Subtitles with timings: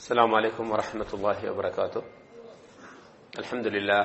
[0.00, 2.02] السلام عليكم ورحمة الله وبركاته
[3.34, 4.02] الحمد لله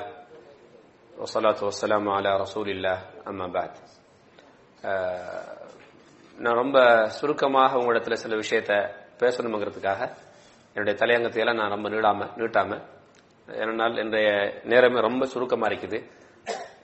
[1.13, 3.73] والصلاة والسلام على رسول الله أما بعد
[6.37, 6.77] நான் ரொம்ப
[7.17, 8.71] சுருக்கமாக உங்களிடத்துல சில விஷயத்த
[9.21, 10.01] பேசணுங்கிறதுக்காக
[10.75, 12.71] என்னுடைய தலையங்கத்தை எல்லாம் நான் ரொம்ப நீடாம நீட்டாம
[13.47, 14.29] ஏனென்றால் இன்றைய
[14.65, 15.99] நேரமே ரொம்ப சுருக்கமா இருக்குது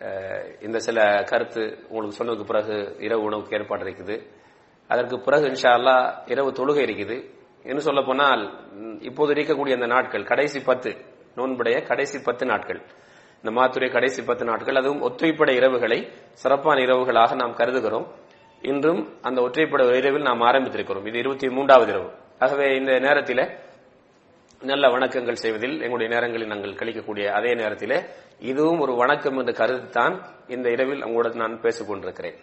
[0.08, 0.98] அஹ் இந்த சில
[1.32, 4.18] கருத்து உங்களுக்கு சொன்னதுக்கு பிறகு இரவு உணவுக்கு ஏற்பாடு இருக்குது
[4.90, 5.96] அதற்கு பிறகு இன்ஷா அல்லா
[6.34, 7.18] இரவு தொழுகை இருக்குது
[7.71, 8.43] என்ன சொல்ல போனால்
[9.09, 10.91] இப்போது இருக்கக்கூடிய அந்த நாட்கள் கடைசி பத்து
[11.39, 12.81] நோன்புடைய கடைசி பத்து நாட்கள்.
[13.43, 15.99] இந்த மாத்துறை கடைசி பத்து நாட்கள் அதுவும் ஒற்றைப்படை இரவுகளை
[16.43, 18.07] சிறப்பான இரவுகளாக நாம் கருதுகிறோம்.
[18.71, 21.07] இன்றும் அந்த ஒற்றைப்பட இரவில் நாம் ஆரம்பித்திருக்கிறோம்.
[21.11, 22.09] இது இருபத்தி மூன்றாவது இரவு.
[22.45, 23.45] ஆகவே இந்த நேரத்தில்
[24.71, 27.97] நல்ல வணக்கங்கள் செய்வதில் எங்களுடைய நேரங்களில் நாங்கள் கழிக்கக்கூடிய அதே நேரத்தில்
[28.51, 30.15] இதுவும் ஒரு வணக்கம் என்று கருதித்தான்
[30.55, 32.39] இந்த இரவில் உங்களோட நான் பேசிக் கொண்டிருக்கிறேன்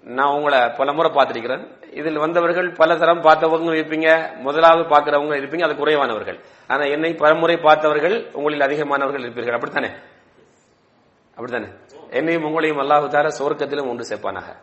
[0.00, 1.94] நான் உங்களை பல முறை பார்த்திருக்கிறேன்.
[1.94, 4.36] இதில் வந்தவர்கள் பல தரம் பார்த்தவங்க இருப்பீங்க.
[4.36, 5.64] முதலாவது பார்க்கிறவங்க இருப்பீங்க.
[5.64, 6.38] அது குறைவானவர்கள்.
[6.66, 9.54] ஆனா என்னை பலமுறை பார்த்தவர்கள் உங்களில் அதிகமானவர்கள் இருப்பீர்கள்.
[9.54, 9.90] அப்படித்தானே?
[11.30, 11.66] அப்படித்தானே?
[12.10, 14.56] என்னையும் உங்களையும் அல்லாஹு தார சுவர்க்கத்திலும் ஒன்று சேர்ப்பானாக.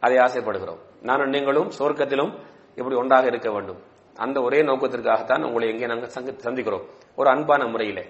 [0.00, 0.80] அதை ஆசைப்படுகிறோம்.
[1.02, 2.32] நானும் நீங்களும் சொர்க்கத்திலும்
[2.74, 3.80] இப்படி ஒன்றாக இருக்க வேண்டும்.
[4.16, 6.14] அந்த ஒரே நோக்கத்திற்காகத்தான் உங்களை எங்கே நாங்கள்
[6.46, 6.84] சந்திக்கிறோம்.
[7.16, 8.04] ஒரு அன்பான முறையிலே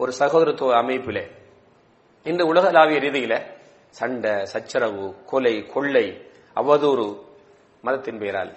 [0.00, 1.24] ஒரு சகோதரத்துவ அமைப்பிலே.
[2.26, 3.34] இந்த உலகளாவிய ரீதியில
[3.98, 6.06] சண்டை சச்சரவு கொலை கொள்ளை
[6.56, 7.06] அவதூறு
[7.84, 8.52] மதத்தின் பெயரால்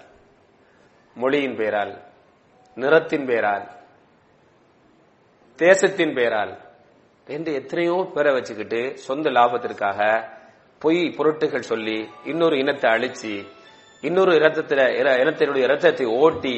[1.16, 1.92] மொழியின் பெயரால்
[2.76, 3.64] நிறத்தின் பெயரால்
[5.58, 6.52] தேசத்தின் பெயரால்
[7.26, 10.00] என்று எத்தனையோ பேரை வச்சுக்கிட்டு சொந்த லாபத்திற்காக
[10.82, 13.34] பொய் பொருட்டுகள் சொல்லி இன்னொரு இனத்தை அழிச்சு
[14.02, 16.56] இன்னொரு இரத்தத்தில இர- இனத்தினுடைய இரத்தத்தை ஓட்டி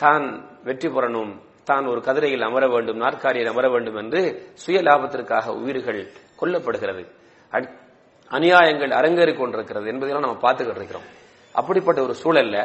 [0.00, 0.24] தான்
[0.64, 1.32] வெற்றி பெறணும்
[1.64, 4.20] தான் ஒரு கதிரையில் அமர வேண்டும் நாற்காலியில் அமர வேண்டும் என்று
[4.54, 6.00] சுய லாபத்திற்காக உயிர்கள்
[6.40, 7.02] கொல்லப்படுகிறது.
[8.30, 11.06] அநியாயங்கள் அரங்கேறி கொண்டிருக்கிறது என்பதெல்லாம் நம்ம பார்த்துக்கிட்டு இருக்கிறோம்.
[11.54, 12.56] அப்படிப்பட்ட ஒரு சூழல்ல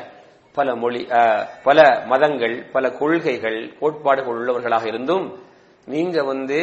[0.57, 1.01] பல மொழி
[1.63, 5.25] பல மதங்கள் பல கொள்கைகள் கோட்பாடுகள் உள்ளவர்களாக இருந்தும்
[5.87, 6.59] நீங்க வந்து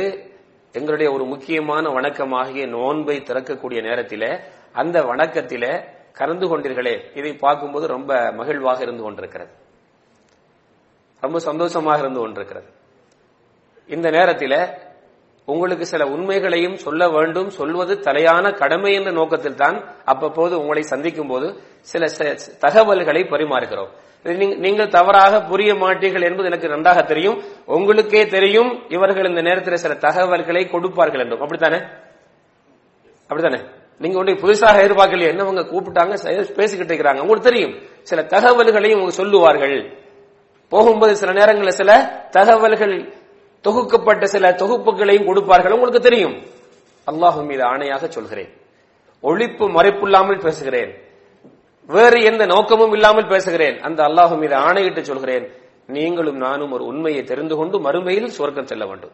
[0.72, 4.40] எங்களுடைய ஒரு முக்கியமான வணக்கமாகிய நோன்பை திறக்கக்கூடிய நேரத்தில
[4.72, 7.16] அந்த வணக்கத்தில கலந்து கொண்டீர்களே.
[7.16, 9.50] இதை பார்க்கும்போது ரொம்ப மகிழ்வாக இருந்து கொண்டிருக்கிறது.
[11.20, 12.66] ரொம்ப சந்தோஷமாக இருந்து கொண்டிருக்கிறது.
[13.86, 14.78] இந்த நேரத்தில
[15.50, 21.56] உங்களுக்கு சில உண்மைகளையும் சொல்ல வேண்டும் சொல்வது தலையான கடமை என்ற நோக்கத்தில் தான் அப்பப்போது உங்களை சந்திக்கும் போது
[21.80, 23.88] சில ச- தகவல்களை பரிமாறுகிறோம்.
[24.56, 27.42] நீங்கள் தவறாக புரிய மாட்டீர்கள் என்பது எனக்கு நன்றாக தெரியும்.
[27.66, 31.40] உங்களுக்கே தெரியும் இவர்கள் இந்த நேரத்தில் சில தகவல்களை கொடுப்பார்கள் என்றும்.
[31.40, 31.82] அப்படித்தானே?
[33.26, 33.70] அப்படித்தானே?
[33.98, 37.20] நீங்க ஒன்றை புதுசாக எதிர்பார்க்கலையே என்னவங்க கூப்பிட்டாங்க பேசிக்கிட்டு இருக்கிறாங்க.
[37.20, 39.98] உங்களுக்கு தெரியும் சில தகவல்களையும் சொல்லுவார்கள்.
[40.68, 41.98] போகும்போது சில நேரங்களில் சில
[42.30, 43.14] தகவல்கள்
[43.64, 45.72] தொகுக்கப்பட்ட சில தொகுப்புகளையும் கொடுப்பார்கள்.
[45.72, 46.42] உங்களுக்கு தெரியும்.
[47.06, 48.48] அல்லாஹு மீது ஆணையாக சொல்கிறேன்.
[49.22, 50.94] ஒழிப்பு மறைப்பில்லாமல் பேசுகிறேன்.
[51.86, 53.80] வேறு எந்த நோக்கமும் இல்லாமல் பேசுகிறேன்.
[53.80, 55.52] அந்த அல்லாஹு மீது ஆணையிட்டு சொல்கிறேன்.
[55.86, 59.10] நீங்களும் நானும் ஒரு உண்மையை தெரிந்து கொண்டு மறுமையில் சுவர்க்கம் செல்ல வேண்டும்.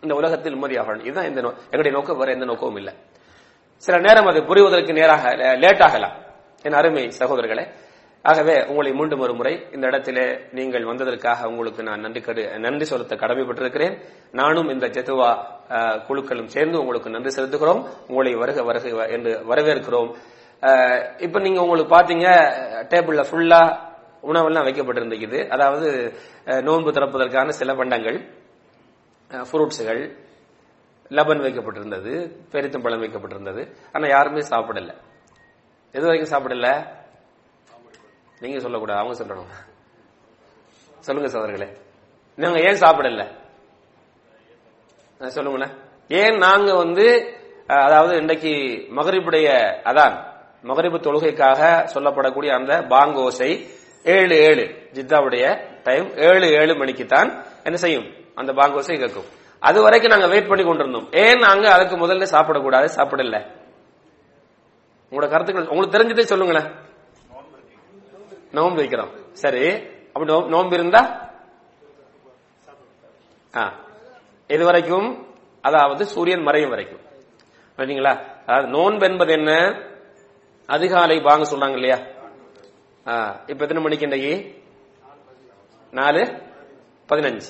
[0.00, 2.18] இந்த உலகத்தில் நிம்மதியாக இதுதான் இந்த நோ- எங்களுடைய நோக்கம்.
[2.18, 2.94] வேற எந்த நோக்கமும் இல்லை.
[3.76, 6.16] சில நேரம் அது புரிவதற்கு நேராக லேட் ஆகலாம்
[6.62, 7.74] என் அருமை சகோதரர்களே
[8.22, 13.94] ஆகவே உங்களை மீண்டும் ஒரு முறை இந்த இடத்திலே நீங்கள் வந்ததற்காக உங்களுக்கு நான் நன்றி நன்றி செலுத்த கடமைப்பட்டிருக்கிறேன்.
[14.32, 15.30] நானும் இந்த ஜெத்துவா
[16.08, 17.88] குழுக்களும் சேர்ந்து உங்களுக்கு நன்றி செலுத்துகிறோம்.
[18.08, 20.10] உங்களை வருக வருக என்று வரவேற்கிறோம்.
[21.18, 22.28] இப்ப நீங்க உங்களுக்கு பாத்தீங்க
[22.92, 23.60] டேபிள்ல ஃபுல்லா
[24.22, 25.48] உணவெல்லாம் வைக்கப்பட்டிருந்தது.
[25.48, 26.14] அதாவது
[26.62, 28.18] நோன்பு திறப்பதற்கான சில பண்டங்கள்
[29.30, 30.02] ஃப்ரூட்ஸுகள்
[31.10, 32.12] லபன் வைக்கப்பட்டிருந்தது
[32.52, 33.62] பெரித்தம்பழம் வைக்கப்பட்டிருந்தது.
[33.92, 34.92] ஆனா யாருமே சாப்பிடல.
[35.92, 36.98] எது வரைக்கும் சாப்பிடல?
[38.40, 39.52] நீங்க சொல்லக்கூடாது அவங்க சொல்லணும்
[41.00, 41.68] சொல்லுங்க சோதர்களே
[42.38, 43.24] நாங்க ஏன் சாப்பிடல?
[45.20, 45.72] அஹ் சொல்லுங்களேன்
[46.08, 47.36] ஏன் நாங்க வந்து
[47.66, 48.52] அதாவது இன்றைக்கு
[48.90, 49.48] மகரிபுடைய
[49.84, 50.14] அதான்
[50.62, 51.60] மகரிபு தொழுகைக்காக
[51.94, 53.50] சொல்லப்படக்கூடிய அந்த பாங்கோசை
[54.04, 55.44] ஏழு ஏழு ஜித்தாவுடைய
[55.82, 58.06] டைம் ஏழு ஏழு மணிக்கு தான் என்ன செய்யும்?
[58.34, 59.28] அந்த பாங்கோசை கேட்கும்
[59.60, 61.08] அது வரைக்கும் நாங்க வெயிட் பண்ணி கொண்டிருந்தோம்.
[61.12, 62.88] ஏன் நாங்க அதுக்கு முதல்ல சாப்பிடக்கூடாது?
[62.96, 63.38] சாப்பிடல.
[65.12, 66.68] உங்களோட கருத்துக்கள் உங்களுக்கு தெரிஞ்சதே சொல்லுங்களேன்.
[68.50, 69.32] நோன்பு வைக்கிறோம்.
[69.32, 69.86] சரி.
[70.06, 71.30] அப்படி நோ- நோன்பு இருந்தா?
[73.54, 73.74] ஆ,
[74.46, 75.34] இது வரைக்கும்?
[75.60, 77.00] அதாவது சூரியன் மறையும் வரைக்கும்.
[77.76, 79.80] சரிங்களா அதாவது நோன்பு என்பது என்ன?
[80.66, 81.98] அதிகாலை வாங்க சொல்றாங்க இல்லையா?
[83.06, 84.62] ஆ, இப்ப எத்தனை மணிக்கு இன்றைக்கு?
[85.90, 86.42] நாலு?
[87.08, 87.42] பதினஞ்சு.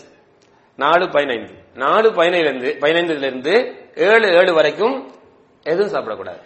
[0.76, 1.54] நாலு பதினைந்து.
[1.74, 3.52] நாலு பதினைந்து பதினைந்துல இருந்து
[3.94, 5.12] ஏழு ஏழு வரைக்கும்
[5.62, 6.42] எதுவும் சாப்பிடக்கூடாது.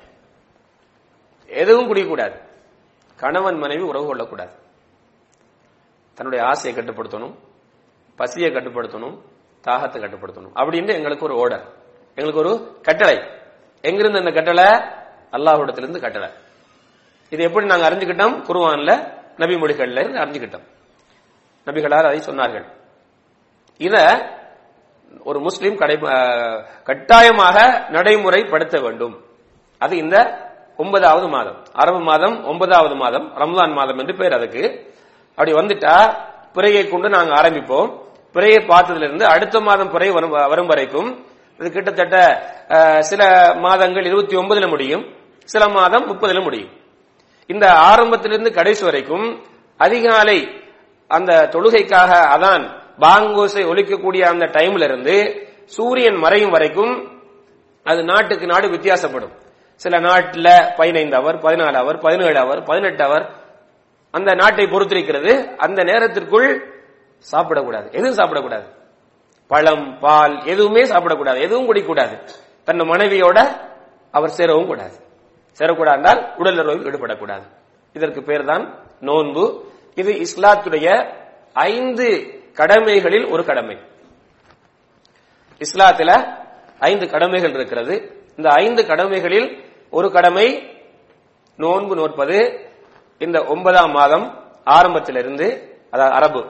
[1.47, 2.44] எதுவும் குடிக்கக்கூடாது.
[3.25, 4.53] கணவன் மனைவி உறவு கொள்ளக்கூடாது.
[6.15, 7.35] தன்னுடைய ஆசையை கட்டுப்படுத்தணும்
[8.17, 9.21] பசியை கட்டுப்படுத்தணும்
[9.67, 10.55] தாகத்தை கட்டுப்படுத்தணும்.
[10.55, 11.65] அப்படின்னு எங்களுக்கு ஒரு ஓர்டர்
[12.15, 13.19] எங்களுக்கு ஒரு கட்டளை.
[13.81, 14.65] எங்கிருந்து அந்த கட்டளை?
[15.33, 16.31] அல்லாஹுடத்திலிருந்து கட்டளை.
[17.31, 18.43] இது எப்படி நாங்க அறிஞ்சுக்கிட்டோம்?
[18.43, 20.67] குருவான்ல நபி மொழிகள்ல இருந்து அறிஞ்சுக்கிட்டோம்.
[21.65, 22.67] நபிகளார் அதை சொன்னார்கள்.
[23.79, 23.95] இத
[25.25, 25.97] ஒரு முஸ்லீம் கடை
[26.85, 29.25] கட்டாயமாக நடைமுறைப்படுத்த வேண்டும்.
[29.79, 30.44] அது இந்த
[30.83, 31.59] ஒன்பதாவது மாதம்.
[31.83, 33.27] அரபு மாதம் ஒன்பதாவது மாதம்.
[33.43, 34.63] ரம்லான் மாதம் என்று பேர் அதுக்கு.
[35.37, 35.97] அப்படி வந்துட்டா
[36.57, 37.89] பிறையை கொண்டு நாங்க ஆரம்பிப்போம்.
[38.35, 41.09] பிறையை பார்த்ததுல இருந்து அடுத்த மாதம் பிறை வரும் வரும் வரைக்கும்
[41.61, 42.17] இது கிட்டத்தட்ட
[43.11, 43.23] சில
[43.65, 45.05] மாதங்கள் இருபத்தி ஒன்பதுல முடியும்
[45.53, 46.73] சில மாதம் முப்பதுல முடியும்.
[47.53, 49.27] இந்த ஆரம்பத்திலிருந்து கடைசி வரைக்கும்
[49.87, 50.39] அதிகாலை
[51.17, 52.63] அந்த தொழுகைக்காக அதான்
[53.05, 55.17] பாங்கோசை ஒலிக்கக்கூடிய அந்த டைம்ல இருந்து
[55.77, 56.93] சூரியன் மறையும் வரைக்கும்
[57.91, 59.35] அது நாட்டுக்கு நாடு வித்தியாசப்படும்.
[59.75, 63.31] சில நாட்டில் பதினைந்து அவர் பதினாலு அவர் பதினேழு அவர் பதினெட்டு அவர்
[64.11, 65.57] அந்த நாட்டை பொறுத்திருக்கிறது.
[65.57, 66.83] அந்த நேரத்திற்குள்
[67.33, 67.93] சாப்பிடக்கூடாது.
[67.93, 68.65] எதுவும் சாப்பிடக்கூடாது.
[69.47, 71.41] பழம் பால் எதுவுமே சாப்பிடக்கூடாது.
[71.41, 72.29] எதுவும் குடிக்கக்கூடாது.
[72.65, 73.69] தன் மனைவியோட
[74.11, 74.97] அவர் சேரவும் கூடாது.
[75.59, 77.43] சேரக்கூடாதால் என்றால் உடல் உறவில் ஈடுபடக்கூடாது.
[77.93, 79.73] இதற்கு பேர் தான் நோன்பு.
[79.95, 81.15] இது இஸ்லாத்துடைய
[81.53, 83.79] ஐந்து கடமைகளில் ஒரு கடமை.
[85.59, 86.39] இஸ்லாத்துல
[86.79, 88.25] ஐந்து கடமைகள் இருக்கிறது.
[88.37, 89.64] இந்த ஐந்து கடமைகளில்
[89.97, 90.47] ஒரு கடமை
[91.57, 92.39] நோன்பு நோற்பது.
[93.19, 94.25] இந்த ஒன்பதாம் மாதம்
[94.65, 95.47] ஆரம்பத்திலிருந்து
[95.91, 96.45] அதாவது அரபு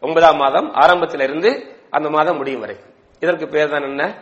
[0.00, 2.76] ஒன்பதாம் மாதம் ஆரம்பத்திலிருந்து அந்த மாதம் முடியும் வரை.
[3.20, 4.14] இதற்கு பேர் தான் என்ன?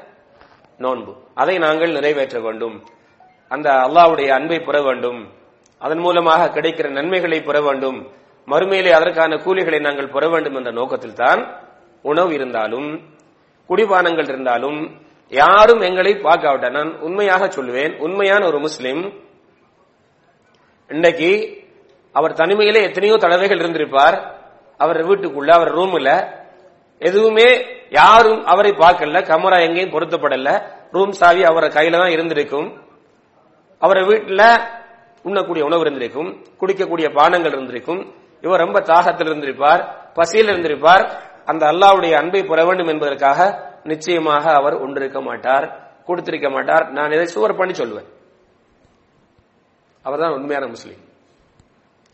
[0.79, 1.15] நோன்பு.
[1.35, 2.85] அதை நாங்கள் நிறைவேற்ற வேண்டும்.
[3.49, 5.33] அந்த அல்லாவுடைய அன்பை பெற வேண்டும்.
[5.79, 8.11] அதன் மூலமாக கிடைக்கிற நன்மைகளை பெற வேண்டும்.
[8.47, 11.61] மறுமையிலே அதற்கான கூலிகளை நாங்கள் பெற வேண்டும் என்ற நோக்கத்தில் தான்
[12.03, 13.01] உணவு இருந்தாலும்
[13.69, 15.04] குடிபானங்கள் இருந்தாலும்
[15.35, 19.03] யாரும் எங்களை பார்க்காவிட்ட நான் உண்மையாக சொல்லுவேன் உண்மையான ஒரு முஸ்லிம்
[20.91, 21.31] இன்றைக்கு
[22.15, 24.17] அவர் தனிமையில எத்தனையோ தடவைகள் இருந்திருப்பார்
[24.81, 26.11] அவர் வீட்டுக்குள்ள அவர் ரூம்ல
[27.03, 27.49] எதுவுமே
[27.93, 30.51] யாரும் அவரை பார்க்கல கமரா எங்கேயும் பொருத்தப்படல
[30.93, 32.69] ரூம் சாவி அவரை கையில தான் இருந்திருக்கும்
[33.83, 34.43] அவரை வீட்டுல
[35.25, 38.01] உண்ணக்கூடிய உணவு இருந்திருக்கும் குடிக்கக்கூடிய பானங்கள் இருந்திருக்கும்
[38.45, 39.83] இவர் ரொம்ப தாகத்தில் இருந்திருப்பார்
[40.15, 41.05] பசியில் இருந்திருப்பார்
[41.45, 46.91] அந்த அல்லாவுடைய அன்பை பெற வேண்டும் என்பதற்காக நிச்சயமாக அவர் ஒன்றிருக்க மாட்டார் கொடுத்திருக்க மாட்டார்.
[46.91, 48.13] நான் இதை சுவர் பண்ணி சொல்லுவேன்
[50.03, 50.99] அவர்தான் உண்மையான முஸ்லீம்.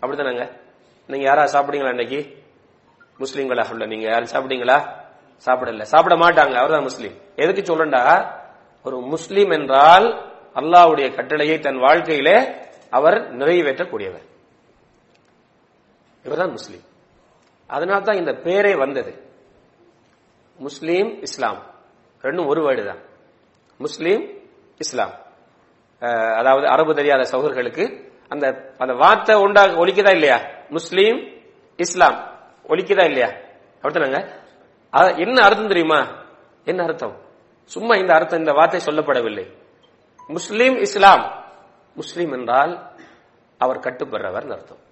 [0.00, 0.58] அப்படித்தானங்க?
[1.06, 2.38] நீங்க யாரா சாப்பிடுங்களா இன்னைக்கு?
[3.18, 4.98] முஸ்லீம்களா சொல்ல நீங்க யாரும் சாப்பிட்டீங்களா
[5.44, 5.82] சாப்பிடல.
[5.82, 6.54] சாப்பிட மாட்டாங்க.
[6.54, 7.12] அவர்தான் முஸ்லீம்.
[7.36, 8.32] எதுக்கு சொல்லண்டா
[8.82, 12.54] ஒரு முஸ்லீம் என்றால் அல்லாவுடைய கட்டளையை தன் வாழ்க்கையிலே
[12.90, 14.28] அவர் நிறைவேற்றக்கூடியவர்.
[16.24, 16.88] இவர்தான் முஸ்லீம்.
[17.76, 19.12] அதனால தான் இந்த பேரே வந்தது.
[20.66, 21.60] முஸ்லீம் இஸ்லாம்.
[22.24, 23.02] ரெண்டும் ஒரு வேர்டு தான்.
[23.84, 24.24] முஸ்லீம்
[24.84, 25.14] இஸ்லாம்.
[26.40, 27.84] அதாவது அரபு தெரியாத சகோதரர்களுக்கு
[28.32, 28.46] அந்த
[28.82, 30.38] அந்த வார்த்தை உண்டா ஒலிக்குதா இல்லையா?
[30.76, 31.18] முஸ்லீம்
[31.84, 32.18] இஸ்லாம்.
[32.72, 33.30] ஒலிக்குதா இல்லையா?
[33.80, 34.20] அப்படித்தாங்க
[35.24, 36.00] என்ன அர்த்தம் தெரியுமா?
[36.70, 37.16] என்ன அர்த்தம்?
[37.74, 39.46] சும்மா இந்த அர்த்தம் இந்த வார்த்தை சொல்லப்படவில்லை.
[40.36, 41.24] முஸ்லீம் இஸ்லாம்.
[42.00, 42.72] முஸ்லீம் என்றால்
[43.64, 44.82] அவர் கட்டுப்படுறவர் அர்த்தம்.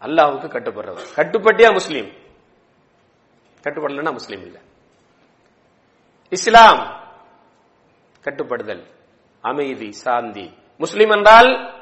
[0.00, 1.06] அல்லாஹ்வுக்கு கட்டுப்படுறவர்.
[1.16, 2.12] கட்டுப்பட்டியா முஸ்லீம்?
[3.62, 4.58] கட்டுப்படலன்னா முஸ்லீம் இல்ல.
[6.28, 7.04] இஸ்லாம்
[8.22, 8.86] கட்டுப்படுதல்
[9.40, 10.54] அமைதி சாந்தி.
[10.78, 11.74] முஸ்லீம் என்றால்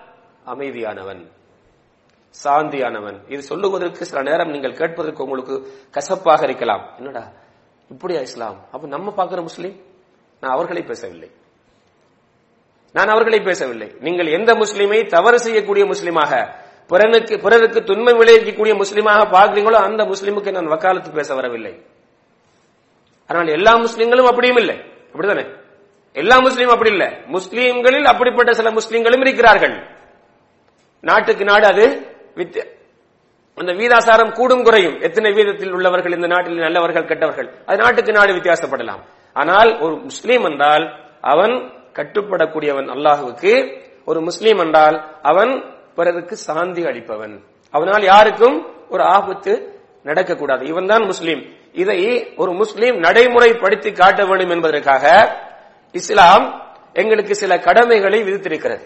[0.47, 1.31] அமைதியானவன்.
[2.44, 3.32] சாந்தியானவன்.
[3.32, 6.94] இது சொல்லுவதற்கு சில நேரம் நீங்கள் கேட்பதற்கு உங்களுக்கு கசப்பாக இருக்கலாம்.
[6.96, 7.32] என்னடா
[7.91, 8.65] இப்படியா இஸ்லாம்?
[8.72, 9.82] அப்ப நம்ம பார்க்கிற முஸ்லீம்?
[10.41, 11.31] நான் அவர்களை பேசவில்லை.
[12.93, 13.94] நான் அவர்களை பேசவில்லை.
[14.01, 16.57] நீங்கள் எந்த முஸ்லீமை தவறு செய்யக்கூடிய முஸ்லிமாக
[16.90, 21.74] பிறனுக்கு பிறருக்கு துன்பம் விளைவிக்கக்கூடிய முஸ்லீமாக பார்க்கிறீங்களோ அந்த முஸ்லிமுக்கு நான் வக்காலத்து பேச வரவில்லை.
[23.30, 24.76] ஆனால் எல்லா முஸ்லிம்களும் அப்படியும் இல்லை.
[25.12, 25.44] அப்படிதானே
[26.16, 27.08] எல்லா முஸ்லீம் அப்படி இல்லை.
[27.36, 29.74] முஸ்லீம்களில் அப்படிப்பட்ட சில முஸ்லீம்களும் இருக்கிறார்கள்.
[31.04, 31.84] நாட்டுக்கு நாடு அது
[32.40, 32.64] வித்திய
[33.58, 34.96] அந்த வீதாசாரம் கூடும் குறையும்.
[35.06, 37.48] எத்தனை வீதத்தில் உள்ளவர்கள் இந்த நாட்டில் நல்லவர்கள் கெட்டவர்கள்?
[37.68, 39.02] அது நாட்டுக்கு நாடு வித்தியாசப்படலாம்.
[39.36, 40.84] ஆனால் ஒரு முஸ்லீம் என்றால்
[41.32, 41.54] அவன்
[41.98, 43.52] கட்டுப்படக்கூடியவன் அல்லாஹுவுக்கு
[44.10, 44.96] ஒரு முஸ்லீம் என்றால்
[45.30, 45.52] அவன்
[45.98, 47.34] பிறருக்கு சாந்தி அளிப்பவன்.
[47.70, 48.56] அவனால் யாருக்கும்
[48.88, 49.52] ஒரு ஆபத்து
[50.05, 50.62] நடக்கக்கூடாது.
[50.62, 51.43] இவன் தான் முஸ்லீம்.
[51.72, 55.05] இதை ஒரு முஸ்லீம் நடைமுறைப்படுத்தி காட்ட வேண்டும் என்பதற்காக
[55.93, 56.44] இஸ்லாம்
[56.93, 58.84] எங்களுக்கு சில கடமைகளை விதித்திருக்கிறது.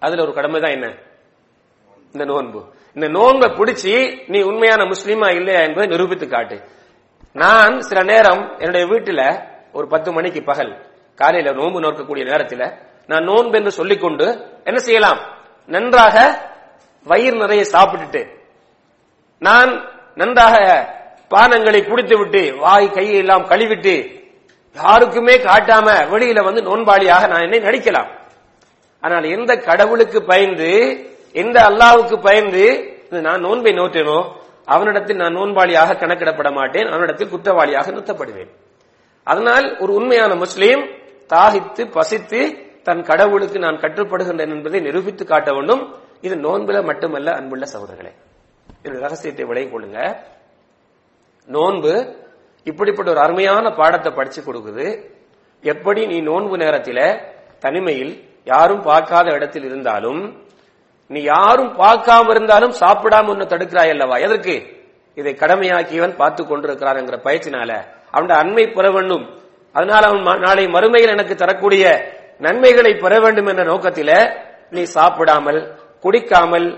[0.00, 0.94] அதுல ஒரு கடமை தான் என்ன?
[2.12, 2.60] இந்த நோன்பு.
[2.94, 3.94] இந்த நோன்பை பிடிச்சி
[4.28, 6.62] நீ உண்மையான முஸ்லீமா இல்லையா என்பதை நிரூபித்து காட்டு.
[7.32, 9.22] நான் சில நேரம் என்னுடைய வீட்டுல
[9.72, 10.72] ஒரு பத்து மணிக்கு பகல்
[11.14, 12.72] காலையில நோன்பு நோக்கக்கூடிய நேரத்தில்
[13.06, 14.26] நான் நோன்பு என்று சொல்லிக்கொண்டு
[14.64, 15.36] என்ன செய்யலாம்?
[15.68, 16.16] நன்றாக
[17.06, 18.22] வயிறு நிறைய சாப்பிட்டுட்டு
[19.42, 19.70] நான்
[20.20, 20.56] நன்றாக
[21.30, 23.94] பானங்களை குடித்து விட்டு வாய் கையை எல்லாம் கழுவிட்டு
[24.76, 28.10] யாருக்குமே காட்டாம வெளியில வந்து நோன்பாளியாக நான் என்னை நடிக்கலாம்.
[29.00, 30.70] ஆனால் எந்த கடவுளுக்கு பயந்து
[31.32, 32.64] எந்த அல்லாவுக்கு பயந்து
[33.26, 34.18] நான் நோன்பை நோற்றேனோ
[34.74, 38.50] அவனிடத்தில் நான் நோன்பாளியாக கணக்கிடப்பட மாட்டேன் அவனிடத்தில் குற்றவாளியாக நிறுத்தப்படுவேன்.
[39.26, 40.82] அதனால் ஒரு உண்மையான முஸ்லீம்
[41.32, 42.40] தாகித்து பசித்து
[42.88, 45.94] தன் கடவுளுக்கு நான் கட்டுப்படுகின்றேன் என்பதை நிரூபித்து காட்ட வேண்டும்.
[46.20, 48.12] இது நோன்பில மட்டுமல்ல அன்புள்ள சகோதரர்களே.
[48.82, 50.16] இந்த ரகசியத்தை விளைய கொள்ளுங்க.
[51.46, 52.16] நோன்பு
[52.64, 55.04] இப்படிப்பட்ட ஒரு அருமையான பாடத்தை படிச்சு கொடுக்குது.
[55.60, 57.20] எப்படி நீ நோன்பு நேரத்தில
[57.58, 60.42] தனிமையில் யாரும் பார்க்காத இடத்தில் இருந்தாலும்
[61.08, 64.16] நீ யாரும் பார்க்காம இருந்தாலும் சாப்பிடாம ஒன்னு தடுக்கிறாய் அல்லவா?
[64.16, 64.86] எதற்கு?
[65.14, 69.36] இதை கடமையாக்கியவன் பார்த்து கொண்டிருக்கிறான் என்கிற பயிற்சினால அவன் அண்மை புறவண்ணும்
[69.72, 74.10] அதனால அவன் ம- நாளை மறுமையில் எனக்கு தரக்கூடிய நன்மைகளை பெற வேண்டும் என்ற நோக்கத்தில
[74.74, 75.60] நீ சாப்பிடாமல்
[76.04, 76.68] குடிக்காமல்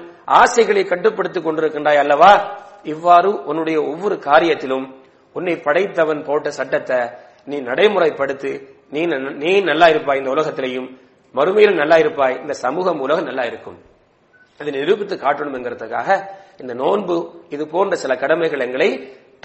[0.41, 2.33] ஆசைகளை கட்டுப்படுத்திக் கொண்டிருக்கின்றாய் அல்லவா?
[2.93, 4.87] இவ்வாறு உன்னுடைய ஒவ்வொரு காரியத்திலும்
[5.37, 6.99] உன்னை படைத்தவன் போட்ட சட்டத்தை
[7.51, 8.53] நீ நடைமுறைப்படுத்து
[8.95, 9.03] நீ
[9.43, 10.89] நீ நல்லா இருப்பாய் இந்த உலகத்திலையும்
[11.35, 13.79] மறுமையிலும் நல்லா இருப்பாய் இந்த சமூகம் உலகம் நல்லா இருக்கும்.
[14.61, 16.09] அதை நிரூபித்து காட்டணும் என்கிறதுக்காக
[16.63, 17.17] இந்த நோன்பு
[17.55, 18.89] இது போன்ற சில கடமைகள் எங்களை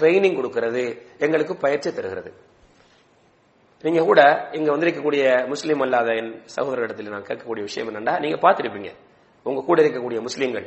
[0.00, 0.82] ட்ரைனிங் கொடுக்கிறது
[1.24, 2.30] எங்களுக்கு பயிற்சி தருகிறது.
[3.86, 8.90] நீங்க கூட இங்க வந்திருக்கக்கூடிய முஸ்லீம் அல்லாத என் சகோதரரிடத்தில் நான் கேட்கக்கூடிய விஷயம் என்னன்னா நீங்க பார்த்திருப்பீங்க.
[9.42, 10.66] உங்க கூட இருக்கக்கூடிய முஸ்லீம்கள்.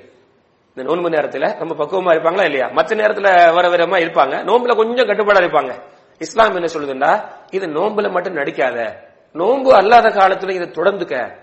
[0.75, 2.67] இந்த நோன்பு நேரத்துல ரொம்ப பக்குவமா இருப்பாங்களா இல்லையா?
[2.67, 4.35] மற்ற நேரத்துல வர வரமா இருப்பாங்க.
[4.43, 5.81] நோன்புல கொஞ்சம் கட்டுப்பாடா இருப்பாங்க.
[6.19, 9.07] இஸ்லாம் என்ன சொல்லுதுன்னா இது நோன்புல மட்டும் நடிக்காத.
[9.33, 11.35] நோன்பு அல்லாத காலத்துல இதை தொடர்ந்துக்க.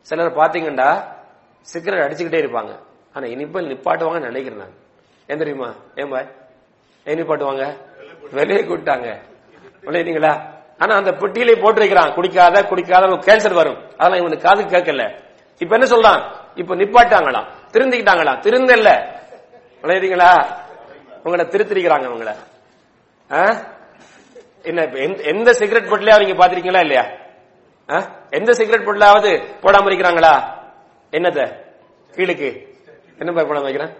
[0.00, 1.04] சிலர் பாத்தீங்கன்னா
[1.60, 2.78] சிகரெட் அடிச்சுக்கிட்டே இருப்பாங்க.
[3.12, 4.74] ஆனா இனிப்பல் நிப்பாட்டுவாங்கன்னு நினைக்கிறேன் நான்.
[5.26, 5.74] ஏன் தெரியுமா?
[5.94, 6.30] ஏன் பாய்?
[7.04, 7.76] ஏன் நிப்பாட்டுவாங்க?
[8.32, 9.20] வெளியே கூட்டாங்க
[9.82, 12.14] விளையாடுங்களா ஆனா அந்த பெட்டியிலே போட்டிருக்கிறான்.
[12.14, 13.90] குடிக்காத குடிக்காத கேன்சர் வரும்.
[13.96, 15.18] அதெல்லாம் இவனுக்கு காது கேட்கல.
[15.58, 16.30] இப்ப என்ன சொல்றான்?
[16.54, 17.44] இப்ப நிப்பாட்டாங்களா?
[17.72, 18.40] திருந்திக்கிட்டாங்களா?
[18.40, 19.06] திருந்தல்ல
[19.82, 20.46] விளையாடுங்களா
[21.22, 22.32] உங்களை திருத்திருக்கிறாங்க உங்களை
[23.32, 23.56] ஆ?
[24.62, 27.06] என்ன எந்த- எந்த சிகரெட் பொட்டிலையாவது நீங்க பாத்திருக்கீங்களா இல்லையா?
[27.90, 28.08] ஆ?
[28.30, 30.42] எந்த சிகரெட் பொட்டிலாவது போடாம இருக்கிறாங்களா?
[31.10, 31.52] என்னத்த
[32.16, 32.66] கீழுக்கு.
[33.18, 33.94] என்ன போய் போடாம வைக்கிறேன்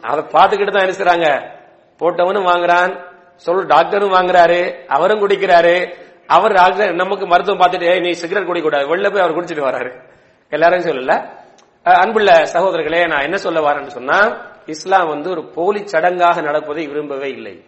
[0.00, 1.50] அதை பார்த்துக்கிட்டு தான் இருக்கிறாங்க
[1.98, 3.11] போட்டவனும் வாங்குறான்.
[3.42, 5.94] சொல் டாக்டரும் வாங்குறாரு அவரும் குடிக்கிறாரு.
[6.26, 10.10] அவர் டாக்டர் நமக்கு மருத்துவம் பார்த்துட்டு நீ சிகரெட் குடிக்க கூடாது வெளில போய் அவர் குடிச்சிட்டு வராரு.
[10.50, 11.40] எல்லாரும் சொல்லல.
[11.82, 17.64] அன்புள்ள சகோதரர்களே நான் என்ன சொல்ல வரேன்னு சொன்னா இஸ்லாம் வந்து ஒரு போலி சடங்காக நடப்பதை விரும்பவே இல்லை.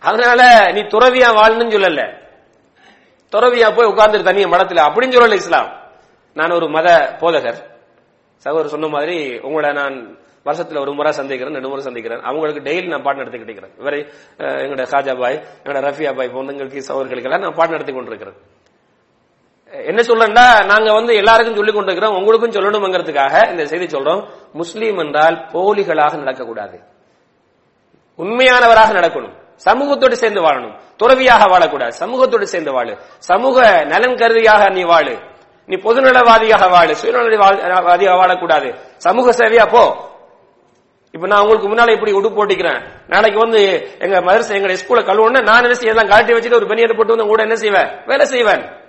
[0.00, 2.20] அதனால நீ துறவியா வாழணும்னு சொல்லல.
[3.32, 4.92] துறவியா போய் உட்கார்ந்து தனிய மடத்துல.
[4.92, 5.80] அப்படின்னு சொல்லல இஸ்லாம்.
[6.34, 7.70] நான் ஒரு மத போதகர்.
[8.36, 13.04] சகோதரர் சொன்ன மாதிரி உங்களை நான் வருஷத்துல ஒரு முறை சந்திக்கிறேன் ரெண்டு முறை சந்திக்கிறேன் அவங்களுக்கு டெய்லி நான்
[13.04, 14.00] பாட்டு நடத்திக்கிட்டு இருக்கிறேன் இவரை
[14.62, 18.38] எங்களோட காஜா பாய் எங்களோட ரஃபியா பாய் போன்றங்களுக்கு எல்லாம் நான் பாட்டு நடத்தி கொண்டிருக்கிறேன்
[19.72, 24.22] என்ன சொல்றேன்னா நாங்க வந்து எல்லாருக்கும் சொல்லிக் கொண்டிருக்கிறோம் உங்களுக்கும் சொல்லணுங்கிறதுக்காக இந்த செய்தி சொல்றோம்
[24.54, 26.78] முஸ்லீம் என்றால் போலிகளாக நடக்கக்கூடாது
[28.18, 35.14] உண்மையானவராக நடக்கணும் சமூகத்தோடு சேர்ந்து வாழணும் துறவியாக வாழக்கூடாது சமூகத்தோடு சேர்ந்து வாழு சமூக நலன் கருதியாக நீ வாழு
[35.68, 38.68] நீ பொதுநலவாதியாக வாழு சுயநலவாதியாக வாழக்கூடாது
[38.98, 39.82] சமூக சேவையா போ
[41.12, 42.82] இப்ப நான் உங்களுக்கு முன்னால இப்படி உடுப்பு போட்டிக்கிறேன்.
[43.08, 47.16] நாளைக்கு வந்து எங்க மதரசை எங்க ஸ்கூல கழுவுனா நான் என்ன செய்யலாம் கழட்டி வச்சுட்டு ஒரு பெனியனை போட்டு
[47.16, 47.88] வந்து கூட என்ன செய்வேன்?
[48.06, 48.80] வேலை செய்வேன்.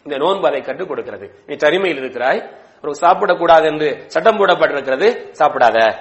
[0.04, 1.44] இந்த நோன்பு அதை கற்றுக் கொடுக்கிறது.
[1.46, 2.50] நீ தனிமையில் இருக்கிறாய்.
[2.84, 5.32] ஒரு சாப்பிடக்கூடாது என்று சட்டம் போடப்பட்டிருக்கிறது.
[5.40, 5.94] சாப்பிடாத.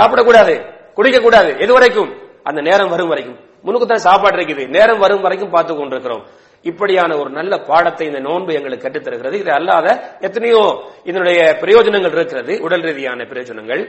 [0.00, 0.74] சாப்பிடக்கூடாது.
[0.92, 3.47] குடிக்க கூடாது எது வரைக்கும் அந்த நேரம் வரும் வரைக்கும்.
[3.64, 4.64] முன்னுக்கு தான் சாப்பாடு இருக்குது.
[4.76, 6.24] நேரம் வரும் வரைக்கும் பார்த்து கொண்டிருக்கிறோம்.
[6.70, 9.86] இப்படியான ஒரு நல்ல பாடத்தை இந்த நோன்பு எங்களுக்கு கற்றுத்தருகிறது இது அல்லாத
[10.26, 10.62] எத்தனையோ
[11.10, 12.54] இதனுடைய பிரயோஜனங்கள் இருக்கிறது.
[12.66, 13.82] உடல் ரீதியான பிரயோஜனங்கள்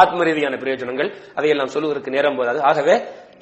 [0.00, 1.08] ஆத்ம ரீதியான பிரயோஜனங்கள்
[1.38, 2.60] அதையெல்லாம் சொல்லுவதற்கு நேரம் போதாது.
[2.70, 2.96] ஆகவே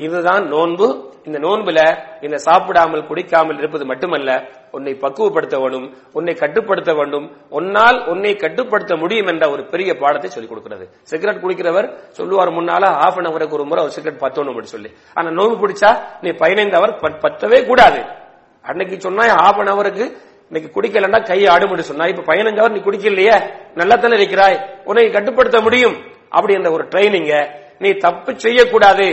[0.06, 0.86] இதுதான் நோன்பு.
[1.26, 1.80] இந்த நோன்புல
[2.26, 4.30] இந்த சாப்பிடாமல் குடிக்காமல் இருப்பது மட்டுமல்ல
[4.76, 5.86] உன்னை பக்குவப்படுத்த வேண்டும்
[6.18, 7.26] உன்னை கட்டுப்படுத்த வேண்டும்
[7.58, 10.84] உன்னால் உன்னை கட்டுப்படுத்த முடியும் என்ற ஒரு பெரிய பாடத்தை சொல்லிக் கொடுக்கிறது.
[11.10, 11.88] சிகரெட் குடிக்கிறவர்
[12.18, 14.90] சொல்லுவார் முன்னால ஹாஃப் அன் அவருக்கு ஒரு முறை ஒரு சிகரெட் பத்தணும் அப்படி சொல்லி.
[15.14, 15.90] ஆனா நோன்பு பிடிச்சா
[16.24, 16.94] நீ பதினைந்து அவர்
[17.26, 18.00] பத்தவே கூடாது.
[18.64, 20.06] அன்னைக்கு சொன்னா ஹாஃப் அன் அவருக்கு
[20.50, 22.06] இன்னைக்கு குடிக்கலன்னா கை ஆடுமுடி சொன்னா.
[22.12, 23.36] இப்ப பதினஞ்சு அவர் நீ குடிக்கலையே
[23.80, 25.98] நல்லா தானே இருக்கிறாய் உன்னை கட்டுப்படுத்த முடியும்
[26.36, 27.34] அப்படி என்ற ஒரு ட்ரைனிங்க
[27.84, 29.08] நீ தப்பு செய்யக்கூடாது.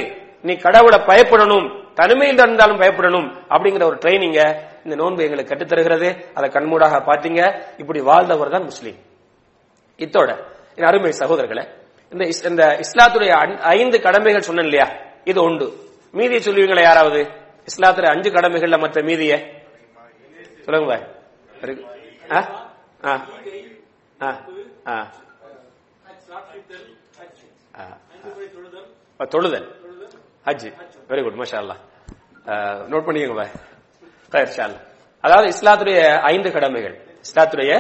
[0.46, 1.68] நீ கடவுளை பயப்படணும்
[2.00, 4.40] தனிமையில் இருந்தாலும் பயப்படணும் அப்படிங்கிற ஒரு ட்ரைனிங்க
[4.86, 7.42] இந்த நோன்பு எங்களுக்கு கட்டுத்தருகிறது அதை கண்மூடாக பாத்தீங்க
[7.78, 9.00] இப்படி வாழ்ந்தவர் தான் முஸ்லீம்
[10.00, 10.32] இத்தோட
[10.78, 11.64] என் அருமை சகோதரர்களே
[12.12, 13.32] இந்த இஸ்- இந்த இஸ்லாத்துடைய
[13.74, 14.88] ஐந்து கடமைகள் சொன்னேன் இல்லையா
[15.26, 15.68] இது உண்டு
[16.14, 17.22] மீதியை சொல்லுவீங்களா யாராவது
[17.68, 19.34] இஸ்லாத்துல அஞ்சு கடமைகள்ல மற்ற மீதிய
[20.66, 20.96] சொல்லுங்க
[22.32, 22.40] ஆ?
[23.04, 23.14] ஆ.
[24.20, 24.30] ஆ.
[24.88, 24.98] ஆ.
[27.76, 27.86] ஆ.
[29.20, 29.68] ஆ, தொழுதல்
[30.47, 30.67] ஹஜ்
[31.11, 31.77] வெரி குட் மஷா அல்லா
[32.91, 33.53] நோட் பண்ணிக்கோங்க பாய்
[34.33, 34.85] கயிர் ஷா அல்லாஹ்.
[35.25, 35.99] அதாவது இஸ்லாத்துடைய
[36.31, 37.73] ஐந்து கடமைகள் இஸ்லாத்துடைய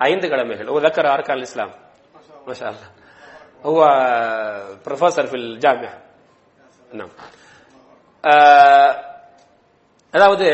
[0.00, 1.70] ஐந்து கடமைகள் هو ذكر اركان الاسلام
[2.46, 2.88] ما شاء الله
[3.64, 3.78] هو
[4.84, 5.94] بروفيسور في الجامعه
[6.92, 7.02] என்ன?
[8.24, 8.92] ஆஹ்,
[10.14, 10.46] அதாவது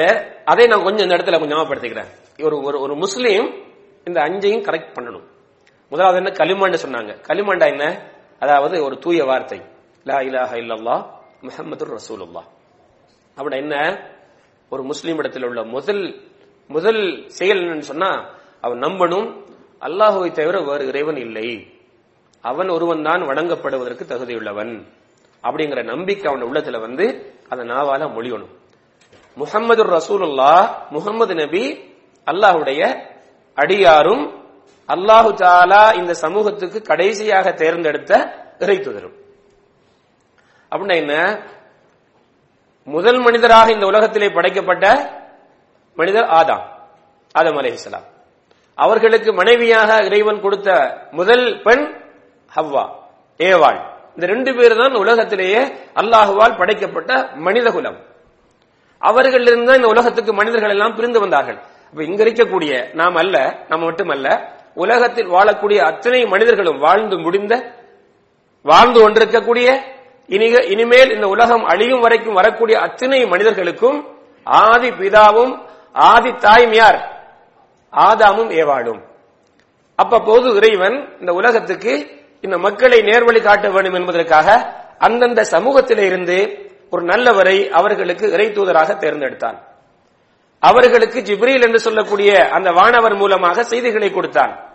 [0.46, 3.46] அதை நான் கொஞ்சம் இந்த இடத்துல கொஞ்சம் ஞாபகப்படுத்திக்கிறேன் ஒரு ஒரு ஒரு முஸ்லீம்
[4.06, 5.26] இந்த அஞ்சையும் கரெக்ட் பண்ணணும்
[5.92, 7.84] முதலாவது என்ன களிமண்னு சொன்னாங்க களிமண்டா என்ன
[8.42, 9.58] அதாவது ஒரு தூய வார்த்தை
[10.06, 11.02] லா இலாஹ இல்லல்லாஹ்
[11.47, 12.43] முகமது ரசூலுல்லா
[13.37, 13.75] அப்படி என்ன?
[14.71, 16.03] ஒரு முஸ்லீம் இடத்தில் உள்ள முதல்
[16.67, 17.01] முதல்
[17.37, 18.11] செயல் என்னன்னு சொன்னா
[18.61, 19.27] அவன் நம்பனும்
[19.85, 21.47] அல்லாஹுவை தவிர வேறு இறைவன் இல்லை.
[22.41, 24.73] அவன் ஒருவன் தான் வணங்கப்படுவதற்கு தகுதியுள்ளவன்.
[25.43, 27.05] அப்படிங்கிற நம்பிக்கை அவன் உள்ளத்துல வந்து
[27.49, 28.53] அந்த நாவால மொழியணும்.
[29.35, 30.53] முகமது ரசூலுல்லா
[30.89, 31.63] முகமது நபி
[32.27, 32.81] அல்லாஹுடைய
[33.57, 34.23] அடியாரும்
[34.89, 38.11] அல்லாஹு தாலா இந்த சமூகத்துக்கு கடைசியாக தேர்ந்தெடுத்த
[38.59, 39.15] இறை துதரும்.
[40.71, 41.15] அப்படின்னா என்ன?
[42.87, 44.85] முதல் மனிதராக இந்த உலகத்திலே படைக்கப்பட்ட
[45.99, 46.65] மனிதர் ஆதாம்
[47.35, 48.07] ஆதம் அலைஹிஸ்ஸலாம்
[48.77, 50.69] அவர்களுக்கு மனைவியாக இறைவன் கொடுத்த
[51.19, 51.85] முதல் பெண்
[52.55, 52.83] ஹவ்வா
[53.39, 53.79] ஏவாள்.
[54.15, 55.61] இந்த ரெண்டு பேர் தான் உலகத்திலேயே
[56.01, 57.11] அல்லாஹுவால் படைக்கப்பட்ட
[57.45, 57.97] மனித குலம்.
[59.01, 61.57] அவர்களிலிருந்து இந்த உலகத்துக்கு மனிதர்கள் எல்லாம் பிரிந்து வந்தார்கள்.
[61.89, 63.35] அப்ப இங்க இருக்கக்கூடிய நாம் அல்ல
[63.69, 64.27] நாம் மட்டுமல்ல
[64.83, 67.53] உலகத்தில் வாழக்கூடிய அத்தனை மனிதர்களும் வாழ்ந்து முடிந்த
[68.65, 69.67] வாழ்ந்து கொண்டிருக்கக்கூடிய
[70.27, 74.07] இனி இனிமேல் இந்த உலகம் அழியும் வரைக்கும் வரக்கூடிய அத்தனை மனிதர்களுக்கும்
[74.43, 77.23] ஆதி பிதாவும் ஆதி தாயும் யார்
[77.91, 79.01] ஆதாமும் ஏவாளும்.
[79.95, 88.31] அப்பப்போது இறைவன் இந்த உலகத்துக்கு இந்த மக்களை நேர்வழி காட்ட வேண்டும் என்பதற்காக அந்தந்த சமூகத்திலிருந்து ஒரு நல்லவரை அவர்களுக்கு
[88.31, 89.61] இறை தூதராக தேர்ந்தெடுத்தான்.
[90.59, 94.73] அவர்களுக்கு ஜிப்ரீல் என்று சொல்லக்கூடிய அந்த வானவர் மூலமாக செய்திகளை கொடுத்தான்.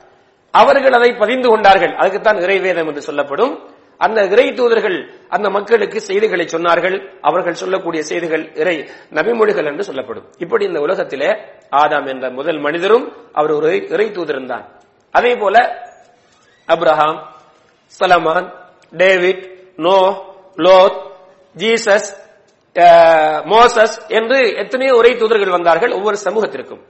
[0.50, 1.96] அவர்கள் அதை பதிந்து கொண்டார்கள்.
[1.96, 3.69] அதுக்குத்தான் இறைவேதம் என்று சொல்லப்படும்.
[4.04, 4.96] அந்த இறை தூதர்கள்
[5.34, 6.96] அந்த மக்களுக்கு செய்திகளை சொன்னார்கள்.
[7.28, 8.76] அவர்கள் சொல்லக்கூடிய செய்திகள் இறை
[9.16, 10.26] நபிமொழிகள் என்று சொல்லப்படும்.
[10.44, 11.30] இப்படி இந்த உலகத்திலே
[11.82, 14.64] ஆதாம் என்ற முதல் மனிதரும் அவர் ஒரு இறை தூதரும் தான்.
[15.10, 15.56] அதே போல
[16.68, 17.20] Abraham
[18.00, 18.48] Solomon
[19.02, 19.44] David
[19.76, 19.98] Noah
[20.56, 20.98] Lot
[21.60, 22.10] Jesus
[23.52, 26.82] Moses என்று எத்தனையோ உரை தூதர்கள் வந்தார்கள் ஒவ்வொரு சமூகத்திற்கும்.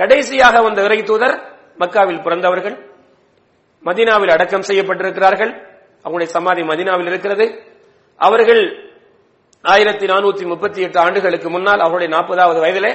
[0.00, 1.36] கடைசியாக வந்த இறை தூதர்
[1.82, 2.76] மக்காவில் பிறந்தவர்கள்
[3.86, 5.52] மதினாவில் அடக்கம் செய்யப்பட்டிருக்கிறார்கள்.
[6.06, 7.46] அவங்களுடைய சமாதி மதீனாவில் இருக்கிறது.
[8.20, 8.62] அவர்கள்
[9.64, 12.92] ஆயிரத்தி நானூத்தி முப்பத்தி எட்டு ஆண்டுகளுக்கு முன்னால் அவருடைய நாற்பதாவது வயதிலே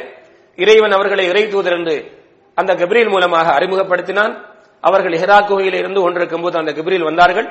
[0.58, 1.96] இறைவன் அவர்களை இறை தூதர் என்று
[2.58, 4.34] அந்த கபிரில் மூலமாக அறிமுகப்படுத்தினான்.
[4.84, 7.48] அவர்கள் ஹெரா குகையில் இருந்து ஒன்றிருக்கும் போது அந்த கபிரில் வந்தார்கள்.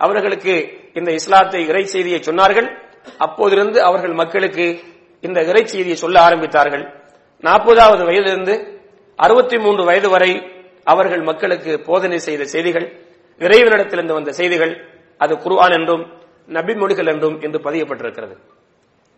[0.00, 0.54] அவர்களுக்கு
[0.94, 2.68] இந்த இஸ்லாத்தை இறை செய்தியை சொன்னார்கள்.
[3.26, 4.66] அப்போதிருந்து அவர்கள் மக்களுக்கு
[5.20, 6.84] இந்த இறை செய்தியை சொல்ல ஆரம்பித்தார்கள்.
[7.44, 8.54] நாற்பதாவது வயதிலிருந்து
[9.18, 10.32] அறுபத்தி மூன்று வயது வரை
[10.92, 12.86] அவர்கள் மக்களுக்கு போதனை செய்த செய்திகள்
[13.40, 14.72] இறைவனிடத்திலிருந்து வந்த செய்திகள்
[15.18, 16.04] அது குர்ஆன் என்றும்
[16.46, 18.34] நபி மொழிகள் என்றும் என்று பதியப்பட்டிருக்கிறது.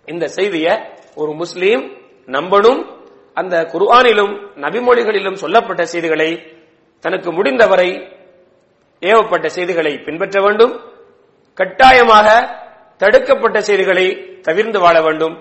[0.07, 0.75] இந்த செய்தியை
[1.15, 1.85] ஒரு முஸ்லீம்
[2.27, 2.81] நம்பனும்
[3.35, 6.31] அந்த குர்ஆனிலும் நபிமொழிகளிலும் சொல்லப்பட்ட செய்திகளை
[7.01, 7.89] தனக்கு முடிந்தவரை
[9.01, 10.75] ஏவப்பட்ட செய்திகளை பின்பற்ற வேண்டும்.
[11.55, 12.29] கட்டாயமாக
[12.97, 14.07] தடுக்கப்பட்ட செய்திகளை
[14.41, 15.35] தவிர்ந்து வாழ வேண்டும்.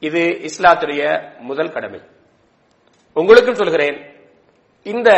[0.00, 1.02] இது இஸ்லாத்துடைய
[1.40, 2.00] முதல் கடமை.
[3.12, 3.96] உங்களுக்கும் சொல்கிறேன்
[4.82, 5.10] இந்த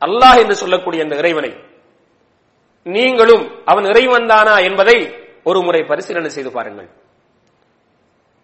[0.00, 1.50] அல்லாஹ் என்று சொல்லக்கூடிய இந்த இறைவனை
[2.86, 4.96] நீங்களும் அவன் இறைவன் தானா என்பதை
[5.44, 6.88] ஒரு முறை பரிசீலனை செய்து பாருங்கள்.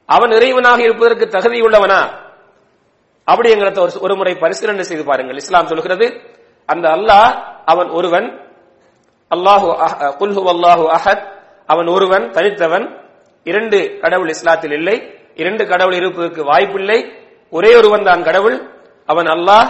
[0.08, 2.00] அவன் இறைவனாக இருப்பதற்கு தகுதியுள்ளவனா
[3.28, 5.36] அப்படிங்கிறத ஒரு- ஒரு முறை பரிசீலனை செய்து பாருங்கள்.
[5.36, 6.06] இஸ்லாம் சொல்கிறது
[6.66, 7.30] அந்த அல்லாஹ்
[7.64, 8.26] அவன் ஒருவன்
[9.30, 11.24] அல்லாஹு அஹ்- அல்லாஹு அஹத்
[11.66, 12.86] அவன் ஒருவன் தனித்தவன்
[13.44, 14.96] இரண்டு கடவுள் இஸ்லாத்தில் இல்லை
[15.34, 16.98] இரண்டு கடவுள் இருப்பதற்கு வாய்ப்பில்லை
[17.52, 18.56] ஒரே ஒருவன் தான் கடவுள்
[19.06, 19.68] அவன் அல்லாஹ்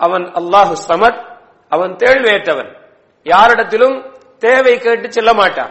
[0.00, 1.20] அவன் அல்லாஹு சமத்
[1.72, 2.70] அவன் தேழ்வையற்றவன்
[3.28, 5.70] யாரிடத்திலும் தேவை கேட்டு செல்ல மாட்டான்.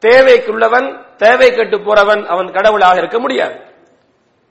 [0.00, 3.60] தேவைக்குள்ளவன் தேவை கேட்டு போறவன் அவன் கடவுளாக இருக்க முடியாது.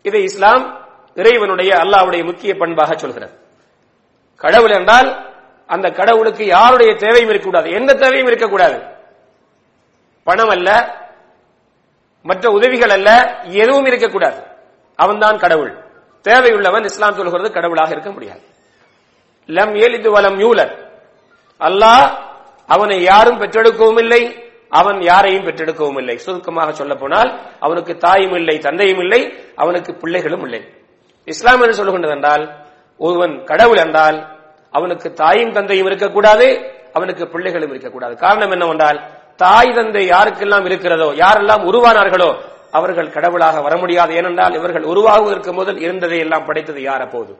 [0.02, 3.40] இதை இஸ்லாம் இறைவனுடைய அல்லாவுடைய முக்கிய பண்பாக சொல்கிறது.
[4.38, 5.36] கடவுள் என்றால்
[5.68, 7.76] அந்த கடவுளுக்கு யாருடைய தேவையும் இருக்கக்கூடாது.
[7.76, 8.84] எந்த தேவையும் இருக்கக்கூடாது.
[10.24, 11.00] பணம் அல்ல
[12.24, 14.44] மற்ற உதவிகள் அல்ல எதுவும் இருக்கக்கூடாது.
[14.96, 15.78] அவன்தான் கடவுள்.
[16.24, 18.42] தேவையுள்ளவன் இஸ்லாம் சொல்கிறது கடவுளாக இருக்க முடியாது.
[19.48, 20.90] லம் ஏலிது வலம் யூலர்
[21.60, 22.30] அல்லாஹ்
[22.74, 24.22] அவனை யாரும் பெற்றெடுக்கவும் இல்லை.
[24.80, 26.16] அவன் யாரையும் பெற்றெடுக்கவும் இல்லை.
[26.26, 27.30] சுருக்கமாக சொல்ல போனால்
[27.66, 29.22] அவனுக்கு தாயும் இல்லை தந்தையும் இல்லை
[29.62, 30.62] அவனுக்கு பிள்ளைகளும் இல்லை.
[31.28, 32.44] இஸ்லாம் என்று சொல்லுகின்றது என்றால்
[33.00, 34.18] ஒருவன் கடவுள் என்றால்
[34.74, 36.48] அவனுக்கு தாயும் தந்தையும் இருக்கக்கூடாது
[36.98, 38.14] அவனுக்கு பிள்ளைகளும் இருக்கக்கூடாது.
[38.24, 39.00] காரணம் என்னவென்றால்
[39.44, 42.30] தாய் தந்தை யாருக்கெல்லாம் இருக்கிறதோ யாரெல்லாம் உருவானார்களோ
[42.78, 44.12] அவர்கள் கடவுளாக வர முடியாது.
[44.20, 47.32] ஏனென்றால் இவர்கள் உருவாகுவதற்கு முதல் இருந்ததை எல்லாம் படைத்தது யார் அப்போது?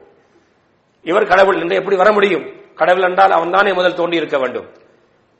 [1.10, 2.44] இவர் கடவுள் என்று எப்படி வர முடியும்?
[2.80, 4.68] கடவுள் என்றால் அவன் தானே முதல் தோண்டி இருக்க வேண்டும்.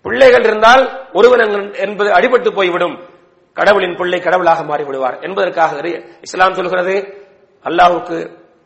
[0.02, 2.96] பிள்ளைகள் இருந்தால் ஒருவன் என்பது அடிபட்டு போய்விடும்.
[3.54, 5.88] கடவுளின் பிள்ளை கடவுளாக மாறிவிடுவார் என்பதற்காக
[6.20, 6.94] இஸ்லாம் சொல்கிறது
[7.64, 8.16] அல்லாவுக்கு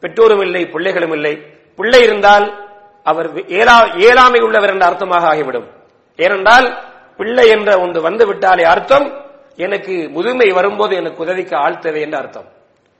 [0.01, 1.35] பெற்றோரும் இல்லை பிள்ளைகளும் இல்லை.
[1.77, 2.46] பிள்ளை இருந்தால்
[3.03, 3.29] அவர்
[4.09, 5.68] ஏழாமை உள்ளவர் என்ற அர்த்தமாக ஆகிவிடும்.
[6.16, 6.66] ஏனென்றால்
[7.16, 9.07] பிள்ளை என்ற ஒன்று வந்து விட்டாலே அர்த்தம்
[9.57, 12.49] எனக்கு முதுமை வரும்போது எனக்கு உதவிக்கு ஆள் தேவை என்ற அர்த்தம்.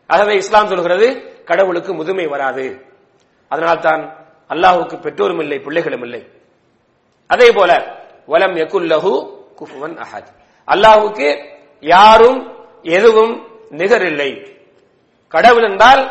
[0.07, 1.07] ஆகவே இஸ்லாம் சொல்கிறது
[1.45, 2.85] கடவுளுக்கு முதுமை வராது.
[3.49, 4.03] அதனால்தான்
[4.49, 6.29] அல்லாஹுக்கு பெற்றோரும் இல்லை பிள்ளைகளும் இல்லை.
[7.27, 7.73] அதே போல
[8.27, 9.13] வலம் எகுல்லஹு
[9.59, 10.31] குஃபுவன் அஹத்.
[10.69, 11.29] அல்லாஹுக்கு
[11.81, 12.39] யாரும்
[12.83, 14.31] எதுவும் நிகரில்லை.
[15.29, 16.03] கடவுள் என்றால்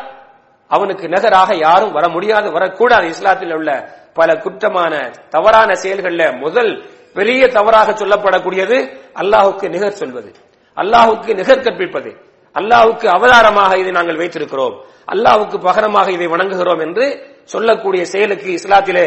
[0.68, 3.08] அவனுக்கு நிகராக யாரும் வர முடியாது வரக்கூடாது.
[3.08, 3.70] இஸ்லாத்தில் உள்ள
[4.14, 4.94] பல குற்றமான
[5.30, 8.78] தவறான செயல்கள்ல முதல் பெரிய தவறாக சொல்லப்படக்கூடியது
[9.14, 10.32] அல்லாஹுக்கு நிகர் சொல்வது.
[10.78, 12.12] அல்லாஹுக்கு நிகர் கற்பிப்பது.
[12.56, 14.76] அல்லாஹுக்கு அவதாரமாக இதை நாங்கள் வைத்திருக்கிறோம்.
[15.14, 17.06] அல்லாஹுக்கு பகரமாக இதை வணங்குகிறோம் என்று
[17.46, 19.06] சொல்லக்கூடிய செயலுக்கு இஸ்லாத்திலே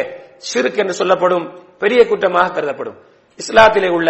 [0.48, 2.98] ஷிர்க் என்று சொல்லப்படும் பெரிய குற்றமாக கருதப்படும்.
[3.40, 4.08] இஸ்லாத்திலே உள்ள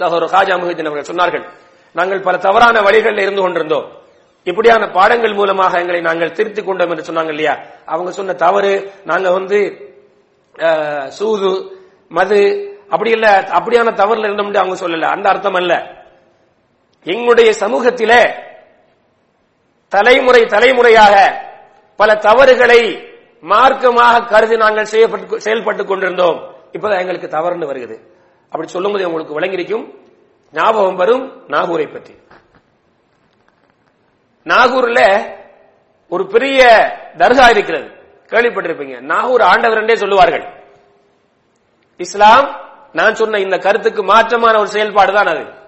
[0.00, 1.44] சகோதரர் ஹாஜா முஹிதீன் அவர்கள் சொன்னார்கள்
[1.98, 3.86] நாங்கள் பல தவறான வழிகளில் இருந்து கொண்டிருந்தோம்.
[4.50, 7.54] இப்படியான பாடங்கள் மூலமாக எங்களை நாங்கள் திருத்திக் கொண்டோம் என்று சொன்னாங்க இல்லையா?
[7.92, 8.72] அவங்க சொன்ன தவறு
[9.10, 9.58] நாங்க வந்து
[11.18, 11.50] சூது
[12.16, 12.40] மது
[12.92, 15.08] அப்படி இல்ல அப்படியான தவறுல இருந்தோம் அவங்க சொல்லல.
[15.14, 15.72] அந்த அர்த்தம் அல்ல.
[17.06, 18.20] எங்களுடைய சமூகத்திலே
[19.92, 21.14] தலைமுறை தலைமுறையாக
[22.00, 22.80] பல தவறுகளை
[23.42, 26.54] மார்க்கமாக கருதி நாங்கள் செய்யப்பட்டு செயல்பட்டுக் கொண்டிருந்தோம்.
[26.72, 28.14] இப்பதான் எங்களுக்கு தவறுன்னு வருகிறது.
[28.44, 29.94] அப்படி சொல்லும்போது உங்களுக்கு விளங்கியிருக்கும்.
[30.52, 32.18] ஞாபகம் வரும் நாகூரை பற்றி.
[34.44, 35.30] நாகூர்ல
[36.08, 36.62] ஒரு பெரிய
[37.16, 37.90] தர்கா இருக்கிறது.
[38.26, 39.00] கேள்விப்பட்டிருப்பீங்க.
[39.00, 40.46] நாகூர் ஆண்டவர் என்றே சொல்லுவார்கள்.
[41.96, 42.60] இஸ்லாம்
[42.92, 45.64] நான் சொன்ன இந்த கருத்துக்கு மாற்றமான ஒரு செயல்பாடு தான் அது.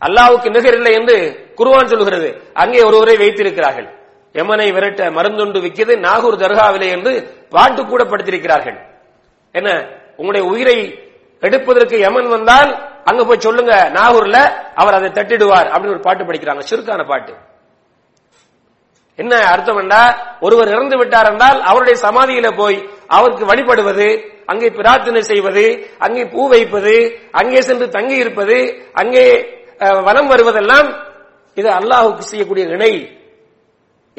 [0.00, 2.42] அல்லாவுக்கு நிகர் இல்லை என்று குருவான் சொல்லுகிறது.
[2.54, 4.01] அங்கே ஒருவரை வைத்திருக்கிறார்கள்.
[4.34, 7.12] யமனை விரட்ட மருந்துண்டு விற்கிறது நாகூர் தர்காவிலே என்று
[7.54, 8.78] பாட்டு கூட படுத்திருக்கிறார்கள்
[9.54, 9.68] என்ன?
[10.18, 10.76] உங்களுடைய உயிரை
[11.42, 12.70] எடுப்பதற்கு யமன் வந்தால்
[13.10, 14.38] அங்க போய் சொல்லுங்க நாகூர்ல
[14.80, 16.62] அவர் அதை தட்டிடுவார் அப்படின்னு ஒரு பாட்டு படிக்கிறாங்க.
[16.70, 17.32] சுருக்கான பாட்டு.
[19.18, 20.02] என்ன அர்த்தம் என்றா
[20.40, 22.78] ஒருவர் இறந்து விட்டார் என்றால் அவருடைய சமாதியில போய்
[23.16, 24.06] அவருக்கு வழிபடுவது
[24.52, 25.64] அங்கே பிரார்த்தனை செய்வது
[26.06, 26.94] அங்கே பூ வைப்பது
[27.40, 28.56] அங்கே சென்று தங்கி இருப்பது
[29.02, 29.24] அங்கே
[30.08, 30.88] வனம் வருவதெல்லாம்
[31.56, 32.92] இது அல்லாஹுக்கு செய்யக்கூடிய இணை.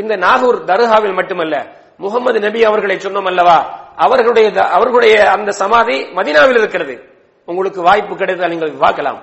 [0.02, 1.56] இந்த நாகூர் தர்காவில் மட்டுமல்ல
[2.04, 3.58] முகமது நபி அவர்களை சொன்னோம் அல்லவா?
[4.06, 6.96] அவர்களுடைய அவர்களுடைய அந்த சமாதி மதீனாவில் இருக்கிறது.
[7.46, 9.20] உங்களுக்கு வாய்ப்பு கிடைத்தால் நீங்கள் பார்க்கலாம்.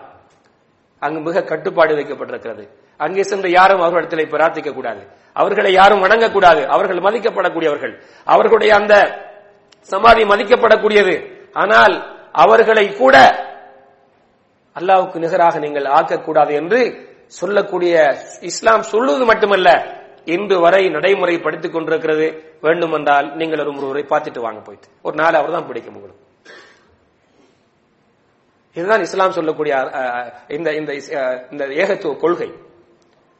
[1.04, 2.64] அங்கு மிக கட்டுப்பாடு வைக்கப்பட்டிருக்கிறது.
[2.96, 5.02] அங்கே சென்று யாரும் அவர்களிடத்தில் பிரார்த்திக்க கூடாது.
[5.32, 6.62] அவர்களை யாரும் வணங்கக்கூடாது.
[6.74, 7.94] அவர்கள் மதிக்கப்படக்கூடியவர்கள்.
[8.24, 8.94] அவர்களுடைய அந்த
[9.92, 11.14] சமாதி மதிக்கப்படக்கூடியது.
[11.62, 11.94] ஆனால்
[12.32, 13.16] அவர்களை கூட
[14.76, 16.80] அல்லாவுக்கு நிகராக நீங்கள் ஆக்கக்கூடாது என்று
[17.26, 17.94] சொல்லக்கூடிய
[18.50, 19.98] இஸ்லாம் சொல்லுவது மட்டுமல்ல.
[20.36, 22.26] இன்று வரை நடைமுறைப்படுத்திக் கொண்டிருக்கிறது.
[22.60, 24.88] வேண்டுமென்றால் நீங்கள் ஒரு முறை பார்த்துட்டு வாங்க போயிட்டு.
[25.02, 26.24] ஒரு நாள் அவர் தான் பிடிக்கும் உங்களுக்கு.
[28.74, 29.74] இதுதான் இஸ்லாம் சொல்லக்கூடிய
[30.48, 30.92] இந்த இந்த
[31.50, 32.50] இந்த ஏகத்துவ கொள்கை.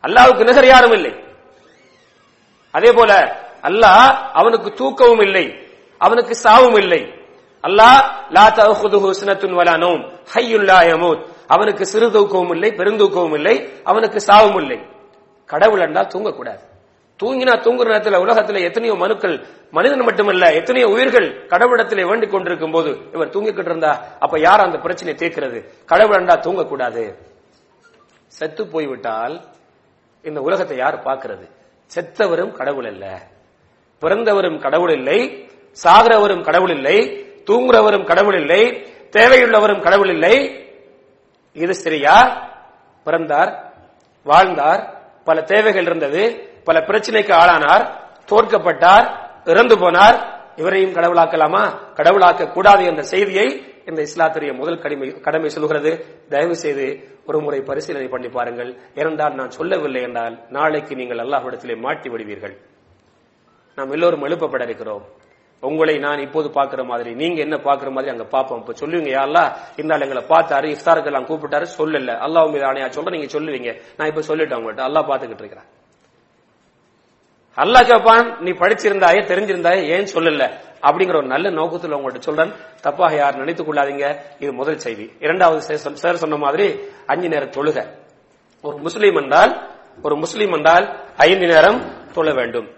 [0.02, 1.12] அல்லாவுக்கு நிகர் யாரும் இல்லை.
[2.70, 3.12] அதே போல
[3.62, 4.08] அல்லாஹ்
[4.40, 5.44] அவனுக்கு தூக்கமும் இல்லை.
[5.98, 7.00] அவனுக்கு சாவும் இல்லை.
[7.62, 10.04] அல்லாஹ் லா தஅخذஹு சினத்துன் வலா நௌம்.
[10.34, 11.22] ஹய்யுல் யமூத்.
[11.46, 14.78] அவனுக்கு சிறு தூக்கமும் இல்லை பெருந்தூக்கமும் இல்லை அவனுக்கு சாவும் இல்லை.
[15.46, 16.68] கடவுள் என்றால் தூங்கக்கூடாது.
[17.20, 23.28] தூங்கினா தூங்குற நேரத்தில் உலகத்தில் எத்தனையோ மனுக்கள் மனிதன் மட்டுமல்ல எத்தனையோ உயிர்கள் கடவுளிடத்திலே வேண்டிக் கொண்டிருக்கும் போது இவர்
[23.28, 25.64] தூங்கிக்கிட்டு இருந்தா அப்ப யார் அந்த பிரச்சனையை தீர்க்கிறது?
[25.86, 27.14] கடவுள் தூங்கக்கூடாது.
[28.26, 29.40] செத்து போய்விட்டால்
[30.22, 31.46] இந்த உலகத்தை யார் பார்க்கிறது?
[31.94, 33.22] செத்தவரும் கடவுள் அல்ல.
[34.02, 35.48] பிறந்தவரும் கடவுள் இல்லை
[35.84, 38.62] சாகிறவரும் கடவுள் இல்லை தூங்குறவரும் கடவுள் இல்லை
[39.12, 40.64] தேவையுள்ளவரும் கடவுள் இல்லை.
[41.52, 42.16] இது சரியா
[43.04, 43.72] பிறந்தார்
[44.24, 44.82] வாழ்ந்தார்
[45.24, 46.49] பல தேவைகள் இருந்தது.
[46.68, 47.84] பல பிரச்சனைக்கு ஆளானார்
[48.30, 49.06] தோற்கப்பட்டார்
[49.52, 50.18] இறந்து போனார்.
[50.60, 51.62] இவரையும் கடவுளாக்கலாமா?
[51.98, 53.46] கடவுளாக்க கூடாது என்ற செய்தியை
[53.88, 55.90] இந்த இஸ்லாத்துடைய முதல் கடமை கடமை சொல்கிறது
[56.32, 56.86] தயவு செய்து
[57.28, 58.70] ஒரு முறை பரிசீலனை பண்ணி பாருங்கள்.
[59.00, 62.54] இரண்டால் நான் சொல்லவில்லை என்றால் நாளைக்கு நீங்கள் அல்லாஹ்விடத்திலே மாட்டி விடுவீர்கள்.
[63.78, 65.04] நாம் எல்லோரும் எழுப்பப்பட இருக்கிறோம்.
[65.62, 69.50] உங்களை நான் இப்போது பாக்குற மாதிரி நீங்க என்ன பாக்குற மாதிரி அங்க பாப்போம் இப்ப சொல்லுவீங்க யா அல்லாஹ்
[69.80, 72.12] எங்களை பார்த்தாரு இஃப்தாருக்கு எல்லாம் கூப்பிட்டாரு சொல்லல.
[72.26, 73.72] அல்லாஹ் மீது ஆணையா சொல்ற நீங்க சொல்லுவீங்க.
[73.96, 75.68] நான் இப்ப சொல்லிட்டேன் உங்கள்கிட்ட அல்லாஹ் பாத்துக்கிட்டு இருக்கிறேன்
[77.56, 80.44] அல்லாஹ் கேட்பான் நீ படிச்சிருந்தாயே தெரிஞ்சிருந்தாயே ஏன் சொல்லல?
[80.82, 82.52] அப்படிங்கிற ஒரு நல்ல நோக்கத்தில் உங்கள்கிட்ட சொல்றேன்.
[82.84, 84.16] தப்பாக யார் நினைத்துக் கொள்ளாதீங்க.
[84.38, 85.12] இது முதல் செய்தி.
[85.20, 87.78] இரண்டாவது சார் சொன்ன மாதிரி அஞ்சு நேரம் தொழுக.
[88.62, 89.52] ஒரு முஸ்லீம் என்றால்
[90.02, 90.86] ஒரு முஸ்லீம் என்றால்
[91.16, 91.80] ஐந்து நேரம்
[92.12, 92.68] தொழ வேண்டும்.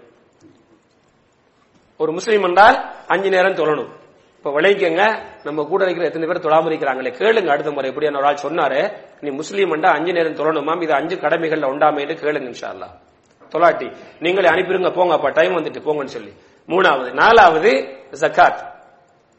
[1.97, 3.91] ஒரு முஸ்லீம் என்றால் அஞ்சு நேரம் தொழணும்.
[4.37, 5.03] இப்ப விளைவிக்கங்க
[5.43, 7.11] நம்ம கூட இருக்கிற எத்தனை பேர் தொழாம இருக்கிறாங்களே?
[7.19, 8.81] கேளுங்க அடுத்த முறை எப்படி ஒரு ஆள் சொன்னாரு
[9.21, 12.93] நீ முஸ்லீம் என்றா அஞ்சு நேரம் தொழணுமாம் இது அஞ்சு கடமைகள்ல உண்டாமேன்னு கேளுங்க இன்ஷா அல்லாஹ்.
[13.53, 13.87] தொலாட்டி
[14.19, 16.33] நீங்களே அனுப்பிடுங்க போங்க டைம் வந்துட்டு போங்கன்னு சொல்லி.
[16.67, 17.71] மூணாவது நாலாவது
[18.21, 18.61] ஜக்காத்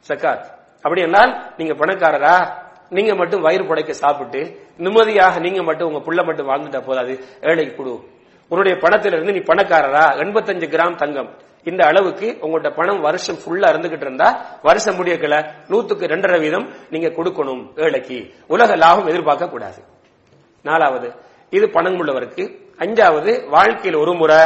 [0.08, 0.44] ஜக்காத்
[0.76, 2.62] அப்படி என்றால் நீங்க பணக்காரரா?
[2.90, 4.40] நீங்க மட்டும் வயிறு புடைக்க சாப்பிட்டு
[4.76, 7.24] நிம்மதியாக நீங்க மட்டும் உங்க புள்ள மட்டும் வாழ்ந்துட்டா போதாது.
[7.40, 7.94] ஏழைக்கு கொடு.
[8.48, 10.04] உன்னுடைய பணத்திலிருந்து இருந்து நீ பணக்காரரா?
[10.16, 11.30] 85 கிராம் தங்கம்.
[11.64, 15.36] இந்த அளவுக்கு உங்கள்ட்ட பணம் வருஷம் ஃபுல்லா இருந்துகிட்டு இருந்தா வருஷம் முடியக்கல
[15.68, 18.34] நூத்துக்கு ரெண்டரை வீதம் நீங்க கொடுக்கணும் ஏழைக்கு.
[18.48, 19.82] உலக லாபம் எதிர்பார்க்க கூடாது
[20.62, 21.12] நாலாவது
[21.50, 24.38] இது பணம் உள்ளவருக்கு அஞ்சாவது வாழ்க்கையில் ஒரு முறை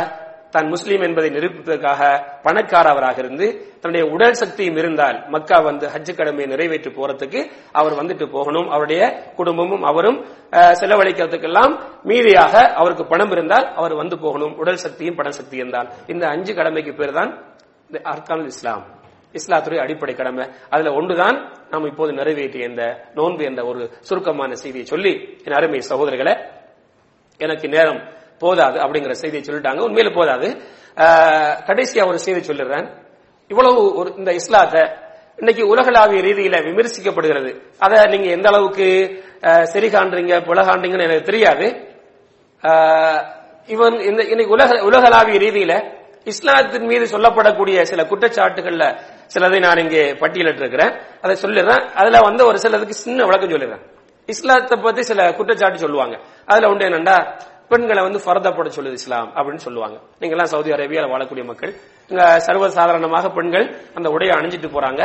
[0.54, 2.02] தான் முஸ்லீம் என்பதை நிரூபிப்பதற்காக
[2.44, 3.46] பணக்காரவராக இருந்து
[3.80, 7.40] தன்னுடைய உடல் சக்தியும் இருந்தால் மக்கா வந்து ஹஜ்ஜு கடமையை நிறைவேற்றி போறதுக்கு
[7.72, 8.68] அவர் வந்துட்டு போகணும்.
[8.74, 9.02] அவருடைய
[9.38, 10.18] குடும்பமும் அவரும்
[10.80, 11.74] செலவழிக்கிறதுக்கெல்லாம்
[12.10, 14.54] மீதியாக அவருக்கு பணம் இருந்தால் அவர் வந்து போகணும்.
[14.62, 15.90] உடல் சக்தியும் பண சக்தி இருந்தால்.
[16.06, 17.32] இந்த அஞ்சு கடமைக்கு பேர் தான்
[17.88, 18.84] இந்த அர்கானுல் இஸ்லாம்.
[19.38, 20.44] இஸ்லாத்துடைய அடிப்படை கடமை.
[20.74, 21.36] அதுல ஒன்றுதான்
[21.72, 22.84] நாம் இப்போது நிறைவேற்றிய இந்த
[23.18, 25.12] நோன்பு என்ற ஒரு சுருக்கமான செய்தியை சொல்லி
[25.46, 26.34] என் அருமை சகோதரர்களை
[27.40, 28.00] எனக்கு நேரம்
[28.38, 29.80] போதாது அப்படிங்கிற செய்தியை சொல்லிட்டாங்க.
[29.86, 30.48] உண்மையில போதாது.
[31.68, 32.86] கடைசியா ஒரு செய்தி சொல்லிடுறேன்.
[33.50, 34.82] இவ்வளவு ஒரு இந்த இஸ்லாத்தை
[35.36, 37.50] இன்னைக்கு உலகளாவிய ரீதியில விமர்சிக்கப்படுகிறது.
[37.78, 38.86] அதை நீங்க எந்த அளவுக்கு
[39.62, 41.66] சரி காண்றீங்க புல காண்றீங்கன்னு எனக்கு தெரியாது.
[42.62, 43.20] ஆஹ்,
[43.66, 45.72] இவன் இந்த இன்னைக்கு உலக உலகளாவிய ரீதியில
[46.24, 48.84] இஸ்லாத்தின் மீது சொல்லப்படக்கூடிய சில குற்றச்சாட்டுகள்ல
[49.34, 51.84] சிலதை நான் இங்கே பட்டியலிட்டு இருக்கிறேன் அதை சொல்லிடுறேன்.
[51.94, 53.84] அதுல வந்து ஒரு சிலதுக்கு சின்ன விளக்கம் சொல்லிடுறேன்.
[54.26, 56.16] இஸ்லாத்தை பத்தி சில குற்றச்சாட்டு சொல்லுவாங்க.
[56.46, 57.16] அதுல ஒன்று என்னண்டா?
[57.70, 59.96] பெண்களை வந்து ஃபர்தா போட சொல்லுது இஸ்லாம் அப்படின்னு சொல்லுவாங்க.
[60.20, 61.72] நீங்க எல்லாம் சவுதி அரேபியால வாழக்கூடிய மக்கள்.
[62.10, 63.66] இங்க சர்வசாதாரணமாக பெண்கள்
[63.98, 65.02] அந்த உடையை அணிஞ்சிட்டு போறாங்க.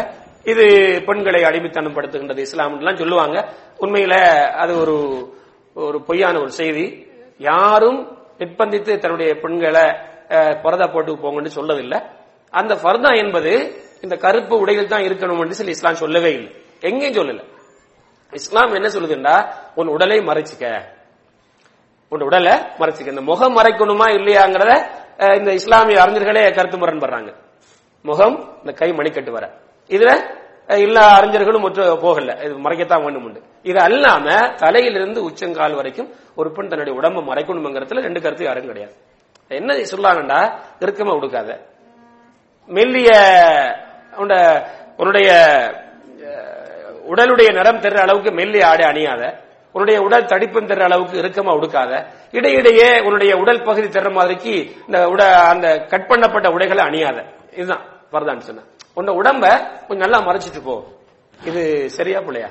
[0.52, 0.66] இது
[1.08, 3.38] பெண்களை அடிமைத்தனம் படுத்துகின்றது இஸ்லாம் சொல்லுவாங்க.
[3.84, 4.16] உண்மையில
[4.64, 4.96] அது ஒரு
[5.76, 6.86] ஒரு பொய்யான ஒரு செய்தி.
[7.50, 8.00] யாரும்
[8.42, 9.86] நிர்பந்தித்து தன்னுடைய பெண்களை
[10.64, 12.00] பரதா போட்டு போங்கன்னு சொல்லவில்லை.
[12.60, 13.54] அந்த பரதா என்பது
[14.06, 16.52] இந்த கருப்பு உடையில் தான் இருக்கணும் என்று சொல்லி இஸ்லாம் சொல்லவே இல்லை.
[16.90, 17.44] எங்கேயும் சொல்லல.
[18.40, 19.36] இஸ்லாம் என்ன சொல்லுதுன்னா
[19.80, 20.68] உன் உடலை மறைச்சிக்க.
[22.14, 23.14] உன் உடலை மறைச்சிக்க.
[23.16, 24.74] இந்த முகம் மறைக்கணுமா இல்லையாங்கிறத
[25.38, 27.32] இந்த இஸ்லாமிய அறிஞர்களே கருத்து முரண்படுறாங்க.
[28.10, 29.46] முகம் இந்த கை மணிக்கட்டு வர.
[29.94, 30.12] இதுல
[30.84, 31.66] எல்லா அறிஞர்களும்
[32.04, 32.36] போகல.
[32.46, 33.42] இது மறைக்கத்தான் வேண்டும் உண்டு.
[33.70, 34.26] இது அல்லாம
[34.64, 38.96] தலையிலிருந்து உச்சங்கால் வரைக்கும் ஒரு பெண் தன்னுடைய உடம்பு மறைக்கணுங்கிறதுல ரெண்டு கருத்து யாரும் கிடையாது.
[39.60, 40.40] என்ன சொல்லாங்கண்டா
[40.84, 41.50] இறுக்கமா உடுக்காத.
[42.76, 43.10] மெல்லிய
[44.98, 45.30] உன்னுடைய
[47.12, 49.24] உடலுடைய நிறம் தெரிற அளவுக்கு மெல்லிய ஆடை அணியாத.
[49.74, 52.06] உன்னுடைய உடல் தடிப்பும் தர்ற அளவுக்கு இறுக்கமா உடுக்காத.
[52.32, 57.26] இடையிடையே உன்னுடைய உடல் பகுதி தர்ற மாதிரிக்கு இந்த உட அந்த கட் பண்ணப்பட்ட உடைகளை அணியாத.
[57.54, 58.62] இதுதான் வரதான்னு சொன்ன.
[58.94, 59.46] உன்ன உடம்ப
[59.88, 60.84] கொஞ்சம் நல்லா மறைச்சிட்டு போ.
[61.46, 62.50] இது சரியா பிள்ளையா?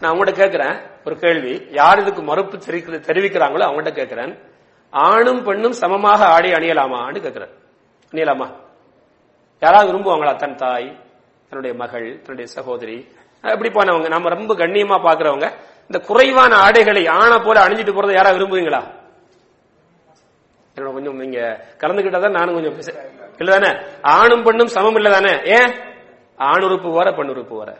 [0.00, 1.66] நான் அவங்கள்ட்ட கேட்கிறேன் ஒரு கேள்வி.
[1.70, 4.38] யார் இதுக்கு மறுப்பு தெரிவிக்கிறாங்களோ அவங்கள்ட்ட கேட்கிறேன்.
[4.90, 7.48] ஆணும் பெண்ணும் சமமாக ஆடை அணியலாமான்னு கேட்கிறேன்.
[8.12, 8.50] அணியலாமா?
[9.60, 10.98] யாராவது விரும்புவாங்களா தன் தாய்
[11.48, 13.08] தன்னுடைய மகள் தன்னுடைய சகோதரி?
[13.42, 14.08] அப்படி போனவங்க?
[14.08, 15.46] நம்ம ரொம்ப கண்ணியமா பாக்குறவங்க
[15.82, 18.80] இந்த குறைவான ஆடைகளை ஆணை போல அணிஞ்சிட்டு போறதை யாரா விரும்புவீங்களா?
[20.76, 23.86] என்னோட கொஞ்சம் நீங்க கலந்துகிட்டாதான் நானும் கொஞ்சம் பேச இல்லதானே?
[24.02, 25.44] ஆணும் பெண்ணும் சமம் இல்லதானே?
[25.44, 25.74] ஏன்
[26.36, 27.76] ஆண் உறுப்பு வர பெண் உறுப்பு வர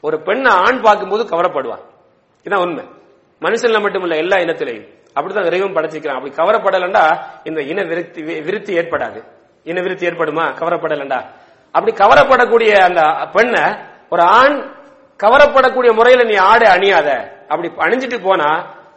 [0.00, 1.84] ஒரு பெண் ஆண் பார்க்கும்போது கவரப்படுவான்
[2.44, 2.84] இதான் உண்மை.
[3.40, 4.88] மனுஷன்ல மட்டுமல்ல எல்லா இனத்திலையும்.
[5.14, 9.24] அப்படித்தான் விரைவும் படைச்சிக்கிறான் அப்படி கவரப்படலண்டா இந்த இன விருத்தி விருத்தி ஏற்படாது.
[9.64, 10.44] இன விருத்தி ஏற்படுமா?
[10.60, 11.24] கவரப்படலண்டா.
[11.72, 13.64] அப்படி கவரப்படக்கூடிய அந்த பெண்ணை
[14.10, 14.75] ஒரு ஆண்
[15.22, 17.10] கவரப்படக்கூடிய முறையில நீ ஆடை அணியாத.
[17.48, 18.50] அப்படி அணிஞ்சிட்டு போனா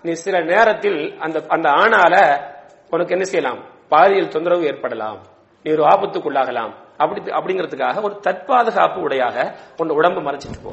[0.03, 2.15] நீ சில நேரத்தில் அந்த அந்த ஆணால
[2.89, 3.59] உனக்கு என்ன செய்யலாம்?
[3.89, 5.19] பாலியல் தொந்தரவு ஏற்படலாம்.
[5.63, 6.73] நீ ஒரு ஆபத்துக்குள்ளாகலாம்.
[6.97, 9.37] அப்படி அப்படிங்கிறதுக்காக ஒரு தற்பாதுகாப்பு உடையாக
[9.77, 10.71] உன் உடம்பு மறைச்சிட்டு போ.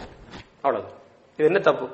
[0.62, 0.88] அவ்வளவு
[1.36, 1.86] இது என்ன தப்பு?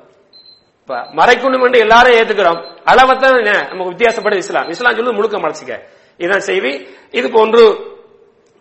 [0.81, 2.61] இப்ப மறைக்கணும் என்று எல்லாரும் ஏத்துக்கிறோம்.
[2.91, 4.69] அளவத்தான் என்ன, நமக்கு வித்தியாசப்பட இஸ்லாம்.
[4.69, 5.75] இஸ்லாம் சொல்லுது முழுக்க மறைச்சிக்க.
[6.17, 6.71] இதான் செய்வி
[7.11, 7.63] இது போன்று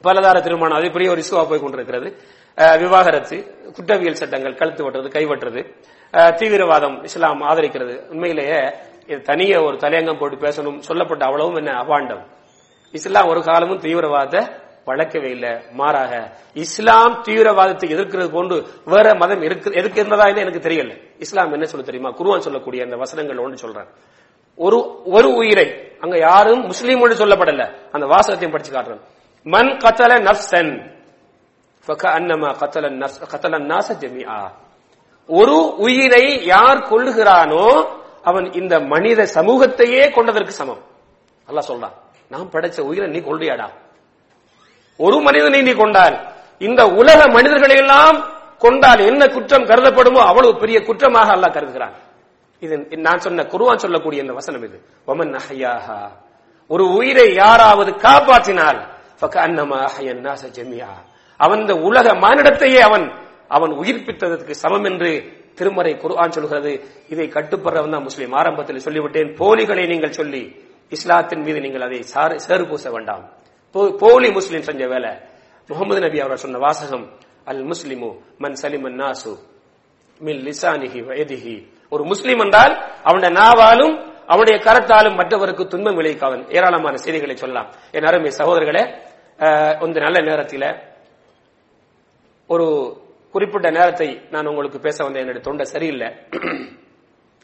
[0.05, 0.78] பலதார திருமணம்.
[0.78, 2.09] அது பெரிய ஒரு இசுவா போய் கொண்டிருக்கிறது.
[2.56, 3.36] விவாகரத்து
[3.76, 5.60] குற்றவியல் சட்டங்கள் கழுத்து வெட்டுறது கைவற்றுறது
[6.40, 8.08] தீவிரவாதம் இஸ்லாம் ஆதரிக்கிறது.
[8.08, 8.60] உண்மையிலேயே
[9.06, 12.24] இது தனியே ஒரு தலையங்கம் போட்டு பேசணும் சொல்லப்பட்ட அவ்வளவும் என்ன அபாண்டம்.
[12.92, 14.42] இஸ்லாம் ஒரு காலமும் தீவிரவாதத்தை
[14.84, 15.50] வளர்க்கவே இல்லை.
[15.72, 16.12] மாறாக
[16.52, 20.92] இஸ்லாம் தீவிரவாதத்தை எதிர்க்கிறது போன்று வேற மதம் இருக்கு எதிர்க்கிறதா எனக்கு தெரியல.
[21.18, 22.10] இஸ்லாம் என்ன சொல்ல தெரியுமா?
[22.18, 23.88] குருவான் சொல்லக்கூடிய அந்த வசனங்கள் ஒன்று சொல்றேன்.
[24.56, 25.66] ஒரு ஒரு உயிரை
[26.00, 27.66] அங்க யாரும் முஸ்லீம் ஒன்று சொல்லப்படல.
[27.92, 29.04] அந்த வாசகத்தையும் படிச்சு காட்டுறேன்.
[29.42, 30.91] மன் கத்தல நப்சன்
[31.87, 32.87] ஃபகஅன்னமா கத்தல
[33.33, 34.37] கத்தலன் நாச ஜமீஆ
[35.29, 37.64] ஒரு உயிரை யார் கொள்ளுகிறானோ
[38.25, 40.83] அவன் இந்த மனித சமூகத்தையே கொண்டதற்கு சமம்.
[41.49, 41.97] அல்லா சொல்றான்
[42.31, 43.68] நான் படைச்ச உயிரை நீ கொள்றியாடா
[45.01, 46.16] ஒரு மனிதனை நீ கொண்டால்
[46.61, 48.18] இந்த உலக மனிதர்களை எல்லாம்
[48.64, 51.95] கொண்டால் என்ன குற்றம் கருதப்படுமோ அவ்வளவு பெரிய குற்றமாக அல்லாஹ் கருதுகிறான்.
[52.62, 52.75] இது
[53.07, 54.79] நான் சொன்ன குருவான் சொல்லக்கூடிய இந்த வசனம் இது.
[55.07, 56.01] ஒமன் அஹையாஹா.
[56.71, 58.81] ஒரு உயிரை யாராவது காப்பாற்றினால்
[59.21, 60.90] ஃபகஅன்னமா அஹ்யன் நாஸ ஜமீஆ.
[61.42, 63.12] அவன் இந்த உலக மானிடத்தையே அவன்
[63.48, 66.85] அவன் உயிர்ப்பித்ததற்கு சமம் என்று திருமறை குர்ஆன் சொல்கிறது.
[67.09, 68.33] இதை கட்டுப்படுறவன் தான் முஸ்லீம்.
[68.33, 73.28] ஆரம்பத்தில் சொல்லிவிட்டேன் போலிகளை நீங்கள் சொல்லி இஸ்லாத்தின் மீது நீங்கள் அதை சாறு- சேறு பூச வேண்டாம்.
[73.74, 75.11] போ- போலி முஸ்லீம் செஞ்ச வேலை.
[75.66, 77.11] முகமது நபி அவர் சொன்ன வாசகம்
[77.44, 79.38] அல் முஸ்லிமு மன் சலிமன் நாசு
[80.18, 81.66] மின் லிசானிஹி வயதிஹி.
[81.88, 87.72] ஒரு முஸ்லீம் என்றால் அவனுடைய நாவாலும் அவனுடைய கரத்தாலும் மற்றவருக்கு துன்பம் விளைவிக்காதன் ஏராளமான செய்திகளை சொல்லலாம்.
[87.92, 88.98] என் அருமை சகோதரர்களே
[89.85, 90.90] இந்த நல்ல நேரத்தில்
[92.46, 92.96] ஒரு
[93.33, 96.12] குறிப்பிட்ட நேரத்தை நான் உங்களுக்கு பேச வந்த என்னுடைய தொண்டை சரியில்லை.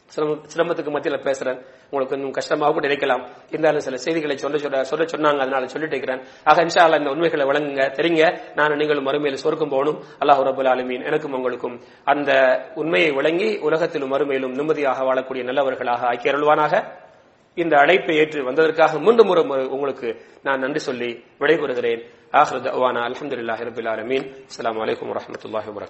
[0.05, 1.65] சிரம- சிரமத்துக்கு மத்தியில் பேசுறேன்.
[1.83, 3.27] உங்களுக்கு இன்னும் கஷ்டமாக கூட இருக்கலாம்.
[3.49, 5.39] இருந்தாலும் சில செய்திகளை சொல்ல சொல்ல சொல்ல சொன்னாங்க.
[5.39, 6.25] அதனால சொல்லிட்டு இருக்கிறேன்.
[6.43, 7.79] ஆக இன்ஷா இந்த உண்மைகளை வழங்குங்க.
[7.79, 10.03] தெரியுங்க நான் நீங்களும் மறுமையில் சொருக்கும் போகணும்.
[10.19, 11.05] அல்லாஹ் ரபுல் ஆலமீன்.
[11.05, 16.33] எனக்கும் உங்களுக்கும் அந்த உண்மையை விளங்கி உலகத்திலும் மறுமையிலும் நிம்மதியாக வாழக்கூடிய நல்லவர்களாக ஆக்கிய
[17.55, 22.05] இந்த அழைப்பை ஏற்று வந்ததற்காக மீண்டும் ஒரு முறை உங்களுக்கு நான் நன்றி சொல்லி விடைபெறுகிறேன்.
[22.33, 24.23] آخر دعوانا الحمد لله رب العالمين.
[24.47, 25.87] السلام عليكم ورحمة الله وبركاته.